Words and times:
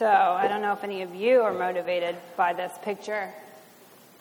So 0.00 0.06
I 0.06 0.48
don't 0.48 0.62
know 0.62 0.72
if 0.72 0.82
any 0.82 1.02
of 1.02 1.14
you 1.14 1.42
are 1.42 1.52
motivated 1.52 2.16
by 2.34 2.54
this 2.54 2.72
picture. 2.80 3.28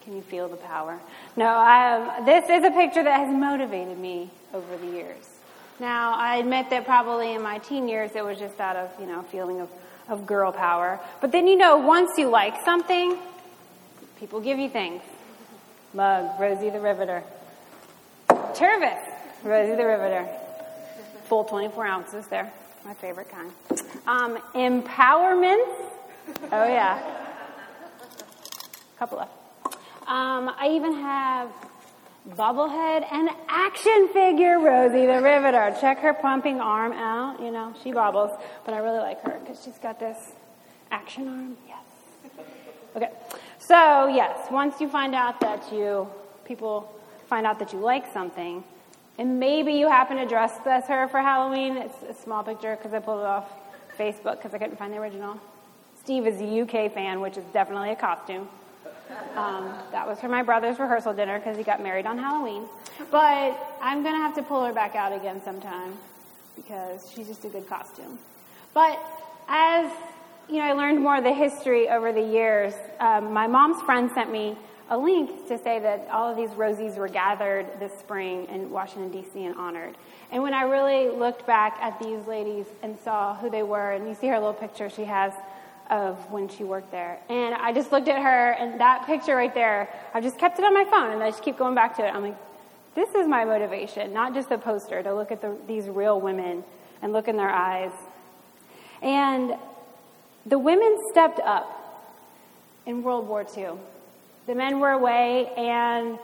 Can 0.04 0.14
you 0.14 0.22
feel 0.22 0.50
the 0.50 0.58
power? 0.58 1.00
No, 1.38 1.48
um, 1.48 2.26
this 2.26 2.50
is 2.50 2.66
a 2.66 2.72
picture 2.72 3.02
that 3.02 3.18
has 3.18 3.34
motivated 3.34 3.98
me 3.98 4.30
over 4.54 4.76
the 4.76 4.88
years. 4.88 5.26
Now, 5.80 6.16
I 6.16 6.36
admit 6.36 6.70
that 6.72 6.84
probably 6.84 7.34
in 7.34 7.42
my 7.42 7.60
teen 7.60 7.88
years 7.88 8.12
it 8.14 8.26
was 8.26 8.38
just 8.38 8.60
out 8.60 8.76
of, 8.76 8.92
you 9.00 9.06
know, 9.06 9.22
feeling 9.32 9.62
of, 9.62 9.70
of 10.10 10.26
girl 10.26 10.52
power. 10.52 11.00
But 11.22 11.32
then, 11.32 11.48
you 11.48 11.56
know, 11.56 11.78
once 11.78 12.18
you 12.18 12.28
like 12.28 12.56
something, 12.66 13.18
people 14.20 14.42
give 14.42 14.60
you 14.60 14.68
things. 14.68 15.02
Mug, 15.94 16.38
Rosie 16.42 16.72
the 16.72 16.82
Riveter. 16.82 17.24
Tervis, 18.28 19.00
Rosie 19.46 19.78
the 19.78 19.86
Riveter. 19.86 20.28
Full 21.28 21.46
24 21.46 21.88
ounces 21.88 22.28
there. 22.28 22.52
My 22.84 22.96
favorite 22.96 23.30
kind. 23.30 23.54
Um, 24.10 24.40
empowerment. 24.56 25.68
Oh, 26.52 26.66
yeah. 26.66 26.98
A 28.96 28.98
Couple 28.98 29.20
of. 29.20 29.28
Um, 30.08 30.50
I 30.58 30.72
even 30.72 30.94
have 30.94 31.52
bobblehead 32.32 33.06
and 33.12 33.30
action 33.48 34.10
figure 34.12 34.60
Rosie 34.60 35.06
the 35.06 35.22
Riveter. 35.22 35.78
Check 35.80 36.00
her 36.00 36.16
pumping 36.16 36.60
arm 36.60 36.92
out. 36.94 37.40
You 37.40 37.52
know, 37.52 37.76
she 37.84 37.92
bobbles, 37.92 38.32
but 38.66 38.74
I 38.74 38.80
really 38.80 38.98
like 38.98 39.22
her 39.22 39.40
because 39.42 39.64
she's 39.64 39.78
got 39.78 40.00
this 40.00 40.18
action 40.90 41.28
arm. 41.28 41.58
Yes. 41.68 42.34
Okay. 42.96 43.12
So, 43.60 44.08
yes, 44.08 44.48
once 44.50 44.82
you 44.82 44.90
find 44.90 45.14
out 45.14 45.40
that 45.42 45.72
you, 45.72 46.08
people 46.46 46.92
find 47.28 47.46
out 47.46 47.60
that 47.60 47.74
you 47.74 47.80
like 47.80 48.12
something, 48.12 48.64
and 49.20 49.40
maybe 49.40 49.74
you 49.74 49.88
happen 49.88 50.18
to 50.18 50.26
dress 50.26 50.58
as 50.66 50.86
her 50.86 51.08
for 51.10 51.20
Halloween. 51.20 51.78
It's 51.78 52.02
a 52.10 52.20
small 52.24 52.44
picture 52.44 52.76
because 52.76 52.92
I 52.92 52.98
pulled 52.98 53.20
it 53.20 53.28
off 53.28 53.46
Facebook 54.00 54.38
because 54.38 54.54
I 54.54 54.58
couldn't 54.58 54.78
find 54.78 54.94
the 54.94 54.98
original. 54.98 55.40
Steve 56.02 56.26
is 56.26 56.42
a 56.42 56.62
UK 56.62 56.92
fan, 56.94 57.20
which 57.20 57.38
is 57.38 57.44
definitely 57.54 57.92
a 57.92 57.96
costume. 57.96 58.48
Um, 59.36 59.74
that 59.92 60.08
was 60.08 60.20
for 60.20 60.30
my 60.30 60.44
brother's 60.44 60.80
rehearsal 60.80 61.14
dinner 61.14 61.40
because 61.40 61.58
he 61.58 61.64
got 61.64 61.82
married 61.82 62.06
on 62.06 62.18
Halloween. 62.18 62.64
But 63.12 63.58
I'm 63.82 64.04
going 64.04 64.16
to 64.16 64.22
have 64.22 64.36
to 64.36 64.44
pull 64.44 64.64
her 64.64 64.74
back 64.74 64.96
out 64.96 65.12
again 65.14 65.42
sometime 65.44 65.98
because 66.56 67.12
she's 67.14 67.28
just 67.28 67.44
a 67.46 67.50
good 67.50 67.68
costume. 67.68 68.18
But 68.74 69.00
as 69.48 69.92
you 70.48 70.58
know, 70.58 70.64
I 70.64 70.74
learned 70.74 71.00
more 71.00 71.18
of 71.18 71.24
the 71.24 71.34
history 71.34 71.90
over 71.90 72.12
the 72.12 72.22
years. 72.22 72.74
Um, 73.00 73.34
my 73.34 73.48
mom's 73.48 73.82
friend 73.84 74.10
sent 74.14 74.32
me 74.32 74.58
a 74.90 74.98
link 74.98 75.48
to 75.48 75.58
say 75.58 75.80
that 75.80 76.08
all 76.12 76.30
of 76.30 76.36
these 76.36 76.50
Rosies 76.52 76.98
were 76.98 77.08
gathered 77.08 77.68
this 77.80 77.92
spring 78.00 78.48
in 78.48 78.72
Washington, 78.72 79.12
D.C. 79.12 79.46
and 79.46 79.56
honored. 79.56 79.96
And 80.32 80.42
when 80.42 80.54
I 80.54 80.64
really 80.64 81.10
looked 81.10 81.46
back 81.46 81.78
at 81.82 82.00
these 82.00 82.26
ladies 82.28 82.66
and 82.82 82.98
saw 83.00 83.36
who 83.36 83.50
they 83.50 83.64
were, 83.64 83.92
and 83.92 84.08
you 84.08 84.16
see 84.16 84.28
her 84.28 84.36
little 84.36 84.54
picture 84.54 84.90
she 84.90 85.06
has 85.06 85.34
of 85.90 86.18
when 86.32 86.48
she 86.50 86.64
worked 86.64 86.92
there. 86.92 87.20
And 87.30 87.56
I 87.56 87.74
just 87.74 87.92
looked 87.92 88.08
at 88.08 88.22
her, 88.22 88.52
and 88.52 88.80
that 88.80 89.06
picture 89.06 89.36
right 89.36 89.54
there, 89.54 89.90
I 90.14 90.22
just 90.22 90.38
kept 90.38 90.60
it 90.60 90.66
on 90.66 90.74
my 90.74 90.86
phone, 90.86 91.12
and 91.12 91.24
I 91.24 91.30
just 91.30 91.44
keep 91.44 91.58
going 91.58 91.76
back 91.76 91.96
to 91.98 92.06
it. 92.06 92.10
I'm 92.14 92.22
like, 92.22 92.38
this 92.96 93.10
is 93.16 93.28
my 93.28 93.46
motivation, 93.46 94.14
not 94.14 94.34
just 94.34 94.52
a 94.52 94.58
poster, 94.58 95.02
to 95.04 95.14
look 95.14 95.32
at 95.32 95.42
the, 95.42 95.56
these 95.68 95.88
real 95.88 96.20
women 96.20 96.64
and 97.02 97.14
look 97.14 97.28
in 97.28 97.38
their 97.38 97.50
eyes. 97.50 97.92
And 99.02 99.54
the 100.46 100.60
women 100.60 100.98
stepped 101.12 101.40
up 101.40 101.76
in 102.86 103.04
World 103.04 103.28
War 103.28 103.46
II. 103.56 103.72
The 104.48 104.56
men 104.56 104.80
were 104.80 104.92
away, 104.92 105.52
and 105.56 106.18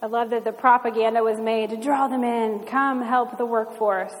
I 0.00 0.06
love 0.06 0.30
that 0.30 0.44
the 0.44 0.52
propaganda 0.52 1.22
was 1.22 1.40
made 1.40 1.70
to 1.70 1.76
draw 1.76 2.06
them 2.06 2.22
in, 2.22 2.60
come 2.66 3.02
help 3.02 3.36
the 3.36 3.46
workforce. 3.46 4.14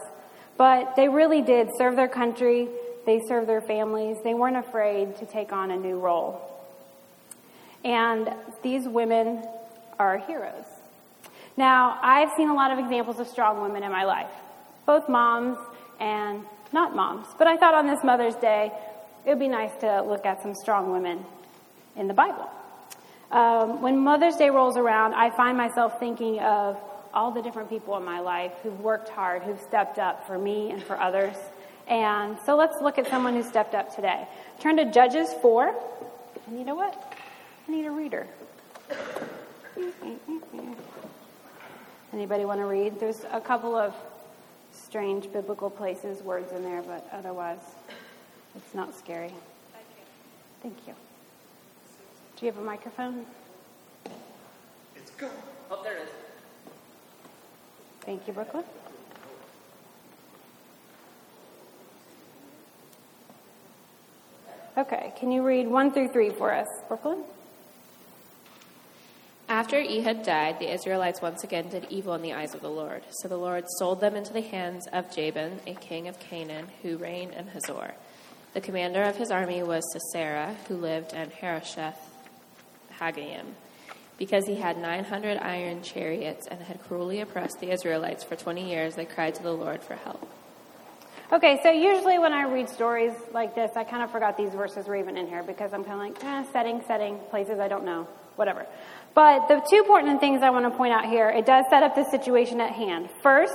But 0.56 0.96
they 0.96 1.08
really 1.08 1.40
did 1.40 1.68
serve 1.78 1.94
their 1.94 2.08
country, 2.08 2.68
they 3.06 3.20
served 3.28 3.48
their 3.48 3.60
families, 3.60 4.16
they 4.24 4.34
weren't 4.34 4.56
afraid 4.56 5.16
to 5.18 5.26
take 5.26 5.52
on 5.52 5.70
a 5.70 5.76
new 5.76 5.98
role. 5.98 6.40
And 7.84 8.28
these 8.62 8.88
women 8.88 9.44
are 10.00 10.18
heroes. 10.18 10.64
Now, 11.56 11.98
I've 12.02 12.30
seen 12.36 12.48
a 12.48 12.54
lot 12.54 12.72
of 12.72 12.78
examples 12.78 13.20
of 13.20 13.28
strong 13.28 13.62
women 13.62 13.84
in 13.84 13.92
my 13.92 14.04
life, 14.04 14.30
both 14.84 15.08
moms 15.08 15.58
and 16.00 16.44
not 16.72 16.94
moms. 16.94 17.26
But 17.38 17.46
I 17.46 17.56
thought 17.56 17.74
on 17.74 17.86
this 17.86 18.02
Mother's 18.02 18.36
Day, 18.36 18.72
it 19.24 19.28
would 19.28 19.38
be 19.38 19.48
nice 19.48 19.74
to 19.80 20.02
look 20.02 20.26
at 20.26 20.42
some 20.42 20.54
strong 20.54 20.92
women 20.92 21.24
in 21.96 22.08
the 22.08 22.14
Bible. 22.14 22.50
Um, 23.30 23.82
when 23.82 23.98
Mother's 23.98 24.36
Day 24.36 24.50
rolls 24.50 24.76
around, 24.76 25.14
I 25.14 25.30
find 25.30 25.56
myself 25.56 25.98
thinking 26.00 26.40
of 26.40 26.78
all 27.12 27.30
the 27.30 27.42
different 27.42 27.68
people 27.68 27.96
in 27.96 28.04
my 28.04 28.20
life 28.20 28.52
who've 28.62 28.80
worked 28.80 29.08
hard, 29.08 29.42
who've 29.42 29.60
stepped 29.60 29.98
up 29.98 30.26
for 30.26 30.38
me 30.38 30.70
and 30.70 30.82
for 30.82 30.98
others. 30.98 31.36
And 31.86 32.36
so 32.44 32.56
let's 32.56 32.80
look 32.82 32.98
at 32.98 33.06
someone 33.08 33.34
who 33.34 33.42
stepped 33.42 33.74
up 33.74 33.94
today. 33.94 34.26
Turn 34.60 34.76
to 34.76 34.90
Judges 34.90 35.28
4. 35.40 35.74
And 36.46 36.58
you 36.58 36.64
know 36.64 36.74
what? 36.74 37.16
I 37.66 37.70
need 37.70 37.86
a 37.86 37.90
reader. 37.90 38.26
Anybody 42.12 42.44
want 42.44 42.60
to 42.60 42.66
read? 42.66 42.98
There's 42.98 43.24
a 43.30 43.40
couple 43.40 43.76
of 43.76 43.94
strange 44.72 45.30
biblical 45.32 45.70
places, 45.70 46.22
words 46.22 46.52
in 46.52 46.62
there, 46.62 46.82
but 46.82 47.06
otherwise, 47.12 47.60
it's 48.56 48.74
not 48.74 48.96
scary. 48.96 49.32
Thank 50.62 50.76
you. 50.86 50.94
Do 52.38 52.46
you 52.46 52.52
have 52.52 52.60
a 52.60 52.64
microphone? 52.64 53.26
It's 54.94 55.10
gone. 55.12 55.30
Oh, 55.72 55.82
there 55.82 55.96
it 55.96 56.02
is. 56.02 56.08
Thank 58.02 58.28
you, 58.28 58.32
Brooklyn. 58.32 58.62
Okay, 64.76 65.12
can 65.18 65.32
you 65.32 65.44
read 65.44 65.66
1 65.66 65.90
through 65.90 66.12
3 66.12 66.30
for 66.30 66.54
us, 66.54 66.68
Brooklyn? 66.86 67.24
After 69.48 69.80
Ehud 69.80 70.22
died, 70.22 70.60
the 70.60 70.72
Israelites 70.72 71.20
once 71.20 71.42
again 71.42 71.68
did 71.68 71.88
evil 71.90 72.14
in 72.14 72.22
the 72.22 72.34
eyes 72.34 72.54
of 72.54 72.60
the 72.60 72.70
Lord. 72.70 73.02
So 73.10 73.26
the 73.26 73.36
Lord 73.36 73.64
sold 73.78 74.00
them 74.00 74.14
into 74.14 74.32
the 74.32 74.42
hands 74.42 74.86
of 74.92 75.10
Jabin, 75.12 75.58
a 75.66 75.74
king 75.74 76.06
of 76.06 76.20
Canaan, 76.20 76.68
who 76.82 76.98
reigned 76.98 77.32
in 77.32 77.48
Hazor. 77.48 77.94
The 78.54 78.60
commander 78.60 79.02
of 79.02 79.16
his 79.16 79.32
army 79.32 79.64
was 79.64 79.82
Sisera, 79.92 80.54
who 80.68 80.76
lived 80.76 81.12
in 81.12 81.30
Harosheth 81.30 82.07
Hagoyim, 83.00 83.46
because 84.18 84.46
he 84.46 84.56
had 84.56 84.78
900 84.78 85.38
iron 85.38 85.82
chariots 85.82 86.46
and 86.46 86.60
had 86.62 86.82
cruelly 86.84 87.20
oppressed 87.20 87.60
the 87.60 87.70
Israelites 87.70 88.24
for 88.24 88.36
20 88.36 88.68
years. 88.68 88.94
They 88.94 89.04
cried 89.04 89.34
to 89.36 89.42
the 89.42 89.52
Lord 89.52 89.82
for 89.82 89.94
help. 89.94 90.28
Okay, 91.30 91.60
so 91.62 91.70
usually 91.70 92.18
when 92.18 92.32
I 92.32 92.44
read 92.44 92.70
stories 92.70 93.12
like 93.34 93.54
this, 93.54 93.72
I 93.76 93.84
kind 93.84 94.02
of 94.02 94.10
forgot 94.10 94.38
these 94.38 94.52
verses 94.54 94.86
were 94.86 94.96
even 94.96 95.18
in 95.18 95.26
here 95.26 95.42
because 95.42 95.74
I'm 95.74 95.84
kind 95.84 96.00
of 96.00 96.22
like, 96.22 96.24
eh, 96.24 96.44
setting, 96.52 96.82
setting, 96.86 97.18
places 97.28 97.60
I 97.60 97.68
don't 97.68 97.84
know, 97.84 98.08
whatever. 98.36 98.66
But 99.14 99.46
the 99.46 99.60
two 99.68 99.76
important 99.76 100.20
things 100.20 100.42
I 100.42 100.48
want 100.48 100.64
to 100.64 100.70
point 100.70 100.94
out 100.94 101.04
here, 101.04 101.28
it 101.28 101.44
does 101.44 101.66
set 101.68 101.82
up 101.82 101.94
the 101.94 102.04
situation 102.04 102.62
at 102.62 102.72
hand. 102.72 103.10
First, 103.22 103.52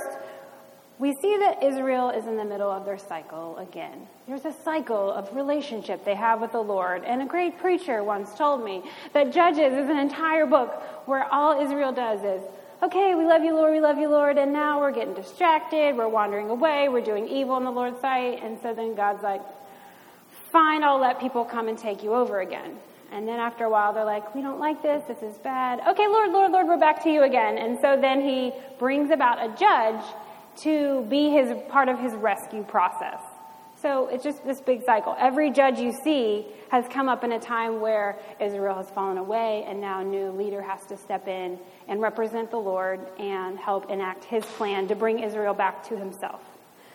we 0.98 1.12
see 1.20 1.36
that 1.38 1.62
Israel 1.62 2.10
is 2.10 2.26
in 2.26 2.36
the 2.36 2.44
middle 2.44 2.70
of 2.70 2.84
their 2.84 2.98
cycle 2.98 3.58
again. 3.58 4.06
There's 4.28 4.44
a 4.44 4.54
cycle 4.64 5.12
of 5.12 5.34
relationship 5.34 6.04
they 6.04 6.14
have 6.14 6.40
with 6.40 6.52
the 6.52 6.60
Lord. 6.60 7.02
And 7.04 7.20
a 7.20 7.26
great 7.26 7.58
preacher 7.58 8.04
once 8.04 8.32
told 8.34 8.64
me 8.64 8.82
that 9.12 9.32
Judges 9.32 9.72
is 9.72 9.90
an 9.90 9.98
entire 9.98 10.46
book 10.46 10.70
where 11.06 11.24
all 11.24 11.60
Israel 11.60 11.92
does 11.92 12.22
is, 12.22 12.46
okay, 12.82 13.14
we 13.14 13.24
love 13.24 13.42
you, 13.42 13.54
Lord, 13.54 13.72
we 13.72 13.80
love 13.80 13.98
you, 13.98 14.08
Lord, 14.08 14.38
and 14.38 14.52
now 14.52 14.80
we're 14.80 14.92
getting 14.92 15.14
distracted, 15.14 15.96
we're 15.96 16.08
wandering 16.08 16.50
away, 16.50 16.88
we're 16.88 17.04
doing 17.04 17.26
evil 17.26 17.56
in 17.56 17.64
the 17.64 17.70
Lord's 17.70 18.00
sight. 18.00 18.42
And 18.42 18.58
so 18.62 18.72
then 18.72 18.94
God's 18.94 19.22
like, 19.22 19.42
fine, 20.52 20.84
I'll 20.84 21.00
let 21.00 21.18
people 21.18 21.44
come 21.44 21.66
and 21.66 21.76
take 21.76 22.04
you 22.04 22.14
over 22.14 22.40
again. 22.40 22.76
And 23.10 23.26
then 23.26 23.40
after 23.40 23.64
a 23.64 23.70
while, 23.70 23.92
they're 23.92 24.04
like, 24.04 24.34
we 24.34 24.42
don't 24.42 24.60
like 24.60 24.82
this, 24.82 25.02
this 25.08 25.22
is 25.22 25.36
bad. 25.38 25.80
Okay, 25.88 26.06
Lord, 26.06 26.30
Lord, 26.30 26.52
Lord, 26.52 26.66
we're 26.66 26.78
back 26.78 27.02
to 27.04 27.10
you 27.10 27.22
again. 27.22 27.58
And 27.58 27.78
so 27.80 27.98
then 28.00 28.20
he 28.20 28.52
brings 28.78 29.10
about 29.10 29.42
a 29.42 29.54
judge 29.56 30.04
to 30.58 31.04
be 31.08 31.30
his 31.30 31.52
part 31.68 31.88
of 31.88 31.98
his 31.98 32.12
rescue 32.14 32.62
process. 32.62 33.20
So 33.84 34.08
it's 34.08 34.24
just 34.24 34.42
this 34.46 34.62
big 34.62 34.82
cycle. 34.86 35.14
Every 35.18 35.50
judge 35.50 35.78
you 35.78 35.92
see 36.04 36.46
has 36.70 36.86
come 36.88 37.06
up 37.06 37.22
in 37.22 37.32
a 37.32 37.38
time 37.38 37.82
where 37.82 38.18
Israel 38.40 38.76
has 38.76 38.88
fallen 38.88 39.18
away, 39.18 39.64
and 39.68 39.78
now 39.78 40.00
a 40.00 40.04
new 40.04 40.30
leader 40.30 40.62
has 40.62 40.86
to 40.86 40.96
step 40.96 41.28
in 41.28 41.58
and 41.86 42.00
represent 42.00 42.50
the 42.50 42.56
Lord 42.56 43.00
and 43.18 43.58
help 43.58 43.90
enact 43.90 44.24
his 44.24 44.42
plan 44.42 44.88
to 44.88 44.94
bring 44.94 45.18
Israel 45.18 45.52
back 45.52 45.86
to 45.88 45.98
himself. 45.98 46.40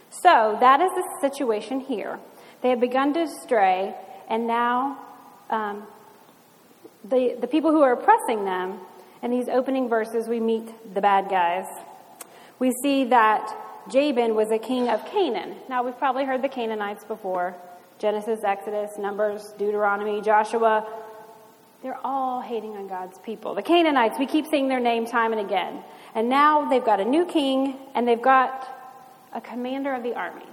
So 0.10 0.58
that 0.60 0.82
is 0.82 0.90
the 0.96 1.30
situation 1.30 1.80
here. 1.80 2.20
They 2.62 2.70
have 2.70 2.80
begun 2.80 3.14
to 3.14 3.28
stray, 3.44 3.94
and 4.28 4.48
now 4.48 4.98
um, 5.52 5.86
the, 7.04 7.38
the 7.40 7.48
people 7.48 7.70
who 7.70 7.84
are 7.84 7.94
oppressing 7.94 8.46
them, 8.46 8.80
in 9.22 9.30
these 9.32 9.48
opening 9.48 9.90
verses, 9.90 10.28
we 10.28 10.40
meet 10.40 10.94
the 10.96 11.02
bad 11.02 11.30
guys 11.30 11.66
we 12.60 12.72
see 12.84 13.06
that 13.06 13.56
Jabin 13.90 14.36
was 14.36 14.52
a 14.52 14.60
king 14.60 14.90
of 14.90 15.04
Canaan. 15.06 15.56
Now, 15.70 15.84
we've 15.84 15.98
probably 15.98 16.26
heard 16.26 16.42
the 16.42 16.50
Canaanites 16.50 17.04
before 17.06 17.56
Genesis, 17.98 18.44
Exodus, 18.44 18.98
Numbers, 18.98 19.54
Deuteronomy, 19.58 20.22
Joshua. 20.22 20.86
They're 21.82 22.00
all 22.04 22.42
hating 22.42 22.76
on 22.76 22.88
God's 22.88 23.18
people. 23.20 23.56
The 23.56 23.62
Canaanites, 23.62 24.20
we 24.20 24.26
keep 24.26 24.46
seeing 24.46 24.68
their 24.68 24.80
name 24.80 25.06
time 25.06 25.32
and 25.32 25.42
again. 25.42 25.82
And 26.14 26.30
now 26.30 26.70
they've 26.70 26.84
got 26.84 27.00
a 27.00 27.06
new 27.06 27.26
king 27.26 27.78
and 27.96 28.08
they've 28.08 28.22
got 28.22 28.68
a 29.34 29.40
commander 29.42 29.94
of 29.94 30.04
the 30.04 30.14
army. 30.16 30.46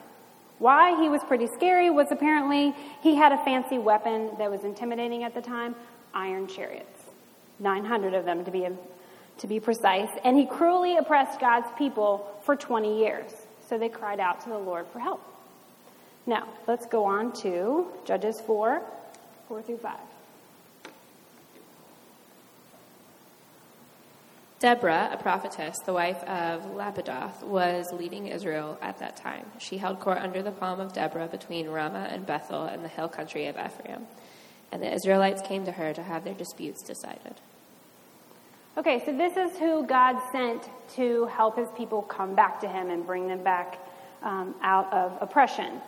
Why 0.58 1.00
he 1.02 1.08
was 1.08 1.22
pretty 1.24 1.48
scary 1.48 1.90
was 1.90 2.06
apparently 2.10 2.74
he 3.02 3.14
had 3.14 3.32
a 3.32 3.44
fancy 3.44 3.78
weapon 3.78 4.30
that 4.38 4.50
was 4.50 4.64
intimidating 4.64 5.22
at 5.24 5.34
the 5.34 5.42
time 5.42 5.74
iron 6.14 6.46
chariots, 6.46 7.02
900 7.58 8.14
of 8.14 8.24
them 8.24 8.44
to 8.44 8.50
be, 8.50 8.66
to 9.38 9.46
be 9.46 9.60
precise. 9.60 10.10
And 10.24 10.36
he 10.36 10.46
cruelly 10.46 10.96
oppressed 10.96 11.40
God's 11.40 11.68
people 11.76 12.40
for 12.42 12.56
20 12.56 12.98
years. 12.98 13.30
So 13.68 13.78
they 13.78 13.88
cried 13.88 14.20
out 14.20 14.40
to 14.42 14.48
the 14.48 14.58
Lord 14.58 14.86
for 14.92 14.98
help. 14.98 15.22
Now, 16.26 16.48
let's 16.66 16.86
go 16.86 17.04
on 17.04 17.32
to 17.42 17.86
Judges 18.04 18.40
4 18.46 18.82
4 19.48 19.62
through 19.62 19.78
5. 19.78 19.98
Deborah, 24.58 25.10
a 25.12 25.18
prophetess, 25.18 25.76
the 25.84 25.92
wife 25.92 26.22
of 26.24 26.62
Lapidoth, 26.74 27.42
was 27.42 27.92
leading 27.92 28.26
Israel 28.26 28.78
at 28.80 28.98
that 29.00 29.16
time. 29.16 29.44
She 29.58 29.76
held 29.76 30.00
court 30.00 30.18
under 30.18 30.42
the 30.42 30.50
palm 30.50 30.80
of 30.80 30.94
Deborah 30.94 31.28
between 31.28 31.68
Ramah 31.68 32.08
and 32.10 32.24
Bethel 32.24 32.64
and 32.64 32.82
the 32.82 32.88
hill 32.88 33.08
country 33.08 33.46
of 33.48 33.56
Ephraim. 33.56 34.06
And 34.72 34.82
the 34.82 34.92
Israelites 34.92 35.42
came 35.42 35.66
to 35.66 35.72
her 35.72 35.92
to 35.92 36.02
have 36.02 36.24
their 36.24 36.34
disputes 36.34 36.82
decided. 36.82 37.34
Okay, 38.78 39.02
so 39.06 39.16
this 39.16 39.38
is 39.38 39.56
who 39.58 39.86
God 39.86 40.20
sent 40.32 40.68
to 40.96 41.24
help 41.26 41.56
his 41.56 41.68
people 41.78 42.02
come 42.02 42.34
back 42.34 42.60
to 42.60 42.68
him 42.68 42.90
and 42.90 43.06
bring 43.06 43.26
them 43.26 43.42
back 43.42 43.78
um, 44.22 44.54
out 44.60 44.92
of 44.92 45.16
oppression. 45.22 45.80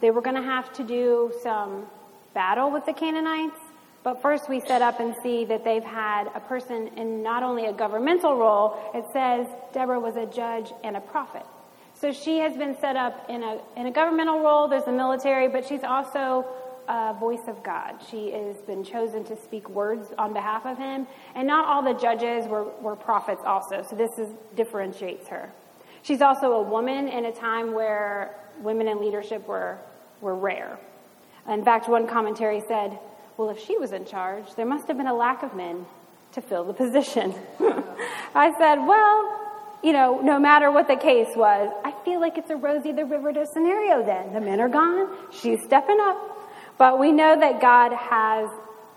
They 0.00 0.10
were 0.10 0.22
going 0.22 0.34
to 0.34 0.42
have 0.42 0.72
to 0.72 0.82
do 0.82 1.32
some 1.44 1.86
battle 2.34 2.72
with 2.72 2.84
the 2.84 2.94
Canaanites, 2.94 3.60
but 4.02 4.20
first, 4.20 4.48
we 4.48 4.58
set 4.58 4.82
up 4.82 4.98
and 4.98 5.14
see 5.22 5.44
that 5.44 5.62
they've 5.62 5.84
had 5.84 6.32
a 6.34 6.40
person 6.40 6.88
in 6.96 7.22
not 7.22 7.44
only 7.44 7.66
a 7.66 7.72
governmental 7.72 8.36
role, 8.36 8.76
it 8.92 9.04
says 9.12 9.46
Deborah 9.72 10.00
was 10.00 10.16
a 10.16 10.26
judge 10.26 10.72
and 10.82 10.96
a 10.96 11.00
prophet. 11.00 11.46
So 11.94 12.10
she 12.10 12.38
has 12.38 12.56
been 12.56 12.76
set 12.80 12.96
up 12.96 13.30
in 13.30 13.44
a, 13.44 13.60
in 13.76 13.86
a 13.86 13.92
governmental 13.92 14.40
role, 14.40 14.66
there's 14.66 14.84
the 14.84 14.90
military, 14.90 15.46
but 15.46 15.64
she's 15.64 15.84
also 15.84 16.44
a 16.88 17.14
voice 17.18 17.46
of 17.48 17.62
God. 17.62 17.96
She 18.10 18.32
has 18.32 18.56
been 18.62 18.84
chosen 18.84 19.24
to 19.24 19.36
speak 19.36 19.68
words 19.68 20.08
on 20.18 20.32
behalf 20.32 20.66
of 20.66 20.78
him. 20.78 21.06
And 21.34 21.46
not 21.46 21.66
all 21.66 21.82
the 21.82 21.98
judges 21.98 22.46
were, 22.46 22.64
were 22.80 22.96
prophets 22.96 23.42
also, 23.44 23.82
so 23.88 23.96
this 23.96 24.10
is, 24.18 24.28
differentiates 24.56 25.28
her. 25.28 25.50
She's 26.02 26.20
also 26.20 26.52
a 26.52 26.62
woman 26.62 27.08
in 27.08 27.26
a 27.26 27.32
time 27.32 27.72
where 27.72 28.34
women 28.60 28.88
in 28.88 29.00
leadership 29.00 29.46
were, 29.46 29.78
were 30.20 30.34
rare. 30.34 30.78
In 31.48 31.64
fact, 31.64 31.88
one 31.88 32.06
commentary 32.06 32.62
said, 32.68 32.98
well, 33.36 33.50
if 33.50 33.58
she 33.58 33.78
was 33.78 33.92
in 33.92 34.04
charge, 34.04 34.54
there 34.56 34.66
must 34.66 34.88
have 34.88 34.96
been 34.96 35.06
a 35.06 35.14
lack 35.14 35.42
of 35.42 35.54
men 35.54 35.86
to 36.32 36.40
fill 36.40 36.64
the 36.64 36.72
position. 36.72 37.34
I 38.34 38.52
said, 38.58 38.76
well, 38.84 39.38
you 39.82 39.92
know, 39.92 40.20
no 40.20 40.38
matter 40.38 40.70
what 40.70 40.86
the 40.86 40.96
case 40.96 41.28
was, 41.36 41.72
I 41.84 41.92
feel 42.04 42.20
like 42.20 42.38
it's 42.38 42.50
a 42.50 42.56
Rosie 42.56 42.92
the 42.92 43.04
Riveter 43.04 43.44
scenario 43.52 44.04
then. 44.04 44.32
The 44.32 44.40
men 44.40 44.60
are 44.60 44.68
gone, 44.68 45.08
she's 45.32 45.58
stepping 45.64 45.98
up. 46.00 46.41
But 46.82 46.98
we 46.98 47.12
know 47.12 47.38
that 47.38 47.60
God 47.60 47.92
has 47.92 48.50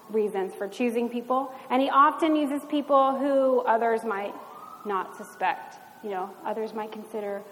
reasons 0.10 0.56
for 0.56 0.68
choosing 0.68 1.08
people, 1.08 1.54
and 1.70 1.80
He 1.80 1.92
often 1.92 2.36
uses 2.36 2.66
people 2.66 3.16
who 3.16 3.60
others 3.60 4.04
might 4.04 4.34
not 4.86 5.16
suspect. 5.16 5.76
You 6.04 6.10
know, 6.10 6.32
others 6.44 6.74
might 6.74 6.92
consider 6.92 7.44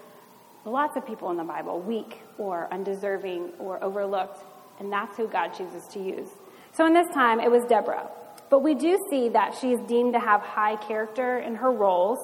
lots 0.66 0.98
of 0.98 1.06
people 1.06 1.30
in 1.30 1.38
the 1.38 1.44
Bible 1.44 1.80
weak 1.82 2.24
or 2.40 2.68
undeserving 2.72 3.52
or 3.60 3.84
overlooked, 3.84 4.44
and 4.80 4.92
that's 4.92 5.16
who 5.18 5.28
God 5.28 5.50
chooses 5.50 5.88
to 5.90 6.00
use. 6.00 6.30
So 6.72 6.88
in 6.88 6.96
this 6.96 7.14
time, 7.14 7.40
it 7.40 7.52
was 7.52 7.64
Deborah. 7.70 8.10
But 8.50 8.64
we 8.64 8.74
do 8.74 8.98
see 9.12 9.30
that 9.30 9.56
she 9.62 9.74
is 9.74 9.82
deemed 9.82 10.14
to 10.14 10.20
have 10.20 10.42
high 10.42 10.78
character 10.78 11.38
in 11.38 11.54
her 11.54 11.72
roles. 11.72 12.18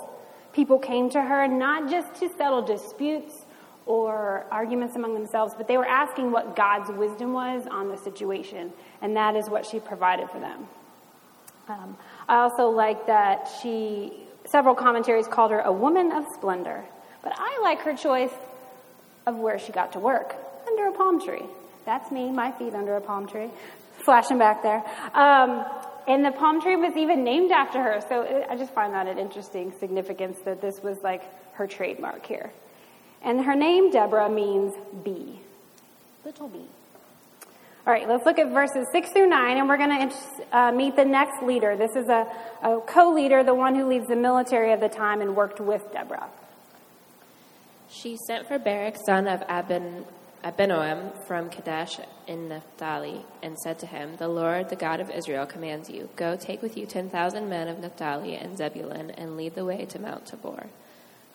People 0.51 0.79
came 0.79 1.11
to 1.11 1.21
her 1.21 1.47
not 1.47 1.91
just 1.91 2.19
to 2.21 2.29
settle 2.39 2.63
disputes 2.63 3.45
or 3.89 4.45
arguments 4.51 4.95
among 4.95 5.15
themselves, 5.15 5.56
but 5.57 5.68
they 5.68 5.75
were 5.75 5.88
asking 5.88 6.31
what 6.31 6.56
God's 6.56 6.91
wisdom 6.91 7.33
was 7.33 7.65
on 7.65 7.89
the 7.89 7.97
situation, 7.97 8.71
and 9.01 9.15
that 9.18 9.36
is 9.36 9.50
what 9.50 9.65
she 9.65 9.80
provided 9.80 10.30
for 10.30 10.39
them. 10.39 10.68
Um, 11.68 11.97
I 12.27 12.36
also 12.36 12.69
like 12.69 13.07
that 13.07 13.50
she, 13.63 14.13
several 14.45 14.75
commentaries 14.75 15.27
called 15.27 15.50
her 15.50 15.62
a 15.62 15.71
woman 15.74 16.12
of 16.12 16.24
splendor, 16.36 16.86
but 17.24 17.33
I 17.36 17.59
like 17.63 17.80
her 17.81 17.95
choice 17.95 18.31
of 19.25 19.38
where 19.38 19.57
she 19.57 19.71
got 19.71 19.94
to 19.94 20.00
work 20.00 20.35
under 20.68 20.85
a 20.85 20.92
palm 20.92 21.19
tree. 21.19 21.45
That's 21.85 22.12
me, 22.12 22.30
my 22.30 22.51
feet 22.51 22.75
under 22.75 22.95
a 22.95 23.01
palm 23.01 23.27
tree 23.27 23.50
flashing 24.06 24.38
back 24.38 24.62
there. 24.62 24.83
Um, 25.15 25.65
and 26.07 26.24
the 26.24 26.31
palm 26.31 26.62
tree 26.62 26.75
was 26.75 26.95
even 26.95 27.24
named 27.24 27.51
after 27.51 27.81
her. 27.81 28.01
So 28.07 28.21
it, 28.21 28.45
I 28.51 28.56
just 28.56 28.71
find 28.71 28.94
that 28.94 29.07
an 29.07 29.18
interesting 29.18 29.74
significance 29.80 30.38
that 30.45 30.62
this 30.62 30.83
was 30.83 31.01
like 31.01 31.24
her 31.53 31.65
trademark 31.65 32.27
here. 32.27 32.51
And 33.21 33.45
her 33.45 33.56
name, 33.56 33.92
Deborah, 33.92 34.30
means 34.30 34.74
bee, 35.04 35.39
little 36.24 36.48
bee. 36.48 36.68
All 37.88 37.94
right, 37.94 38.07
let's 38.07 38.25
look 38.25 38.38
at 38.38 38.51
verses 38.51 38.86
6 38.92 39.12
through 39.12 39.30
9, 39.30 39.57
and 39.57 39.68
we're 39.68 39.77
going 39.77 40.10
to 40.10 40.16
uh, 40.51 40.71
meet 40.71 40.95
the 40.95 41.06
next 41.06 41.42
leader. 41.42 41.75
This 41.75 41.95
is 41.95 42.07
a, 42.07 42.27
a 42.62 42.81
co 42.86 43.12
leader, 43.12 43.44
the 43.44 43.56
one 43.56 43.74
who 43.74 43.88
leads 43.88 44.06
the 44.07 44.16
military 44.16 44.74
of 44.74 44.80
the 44.80 44.89
time 44.89 45.21
and 45.21 45.36
worked 45.36 45.60
with 45.60 45.81
Deborah. 45.92 46.30
She 47.89 48.18
sent 48.27 48.48
for 48.48 48.60
Barak, 48.60 48.95
son 49.06 49.27
of 49.27 49.42
Abin, 49.48 50.06
Abinoam 50.44 51.25
from 51.25 51.50
Kadesh 51.50 52.00
in 52.27 52.50
Naphtali, 52.50 53.25
and 53.42 53.57
said 53.57 53.80
to 53.80 53.88
him, 53.88 54.18
The 54.18 54.27
Lord, 54.27 54.69
the 54.69 54.75
God 54.75 55.00
of 55.00 55.10
Israel, 55.10 55.48
commands 55.48 55.89
you, 55.89 56.10
Go 56.16 56.36
take 56.36 56.62
with 56.62 56.77
you 56.77 56.86
ten 56.86 57.10
thousand 57.10 57.50
men 57.50 57.68
of 57.68 57.80
Naphtali 57.80 58.36
and 58.36 58.56
Zebulun, 58.56 59.10
and 59.12 59.36
lead 59.36 59.56
the 59.56 59.66
way 59.66 59.86
to 59.86 60.00
Mount 60.00 60.27
Tabor. 60.27 60.68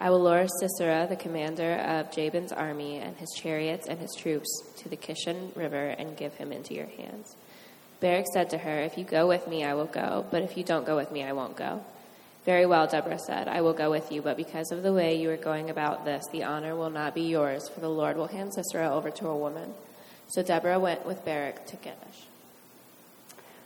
I 0.00 0.10
will 0.10 0.22
lure 0.22 0.46
Sisera, 0.60 1.06
the 1.08 1.16
commander 1.16 1.74
of 1.74 2.10
Jabin's 2.10 2.52
army, 2.52 2.98
and 2.98 3.16
his 3.16 3.30
chariots 3.36 3.86
and 3.86 3.98
his 3.98 4.14
troops 4.14 4.48
to 4.78 4.88
the 4.88 4.96
Kishon 4.96 5.54
River, 5.56 5.88
and 5.90 6.16
give 6.16 6.34
him 6.34 6.52
into 6.52 6.74
your 6.74 6.86
hands. 6.86 7.36
Barak 8.00 8.26
said 8.32 8.50
to 8.50 8.58
her, 8.58 8.80
If 8.80 8.98
you 8.98 9.04
go 9.04 9.26
with 9.26 9.46
me, 9.46 9.64
I 9.64 9.74
will 9.74 9.86
go, 9.86 10.26
but 10.30 10.42
if 10.42 10.56
you 10.56 10.64
don't 10.64 10.84
go 10.84 10.96
with 10.96 11.12
me, 11.12 11.22
I 11.22 11.32
won't 11.32 11.56
go. 11.56 11.82
Very 12.44 12.66
well, 12.66 12.86
Deborah 12.86 13.18
said, 13.18 13.48
I 13.48 13.62
will 13.62 13.72
go 13.72 13.90
with 13.90 14.12
you, 14.12 14.20
but 14.20 14.36
because 14.36 14.70
of 14.70 14.82
the 14.82 14.92
way 14.92 15.18
you 15.18 15.30
are 15.30 15.38
going 15.38 15.70
about 15.70 16.04
this, 16.04 16.26
the 16.30 16.44
honor 16.44 16.76
will 16.76 16.90
not 16.90 17.14
be 17.14 17.22
yours, 17.22 17.68
for 17.70 17.80
the 17.80 17.88
Lord 17.88 18.18
will 18.18 18.26
hand 18.26 18.52
Sisera 18.52 18.90
over 18.90 19.10
to 19.12 19.28
a 19.28 19.36
woman. 19.36 19.72
So 20.28 20.42
Deborah 20.42 20.78
went 20.78 21.06
with 21.06 21.24
Barak 21.24 21.64
to 21.66 21.76
Kadesh. 21.76 22.26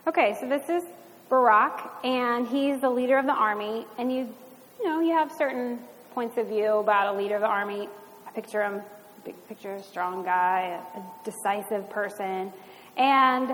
Okay, 0.07 0.37
so 0.41 0.49
this 0.49 0.69
is 0.69 0.85
Barak, 1.29 2.05
and 2.05 2.47
he's 2.47 2.81
the 2.81 2.91
leader 2.91 3.19
of 3.19 3.27
the 3.27 3.33
army, 3.33 3.85
and 3.99 4.13
you, 4.13 4.33
you 4.79 4.87
know, 4.87 5.01
you 5.01 5.13
have 5.13 5.33
certain 5.37 5.81
points 6.19 6.37
of 6.37 6.49
view 6.49 6.79
about 6.79 7.15
a 7.15 7.17
leader 7.17 7.37
of 7.37 7.43
the 7.43 7.47
army. 7.47 7.89
I 8.27 8.31
picture 8.33 8.61
him, 8.61 8.83
big 9.25 9.37
picture, 9.47 9.77
a 9.77 9.83
strong 9.85 10.25
guy, 10.25 10.81
a, 10.97 10.99
a 10.99 11.05
decisive 11.25 11.89
person, 11.91 12.53
and 12.97 13.53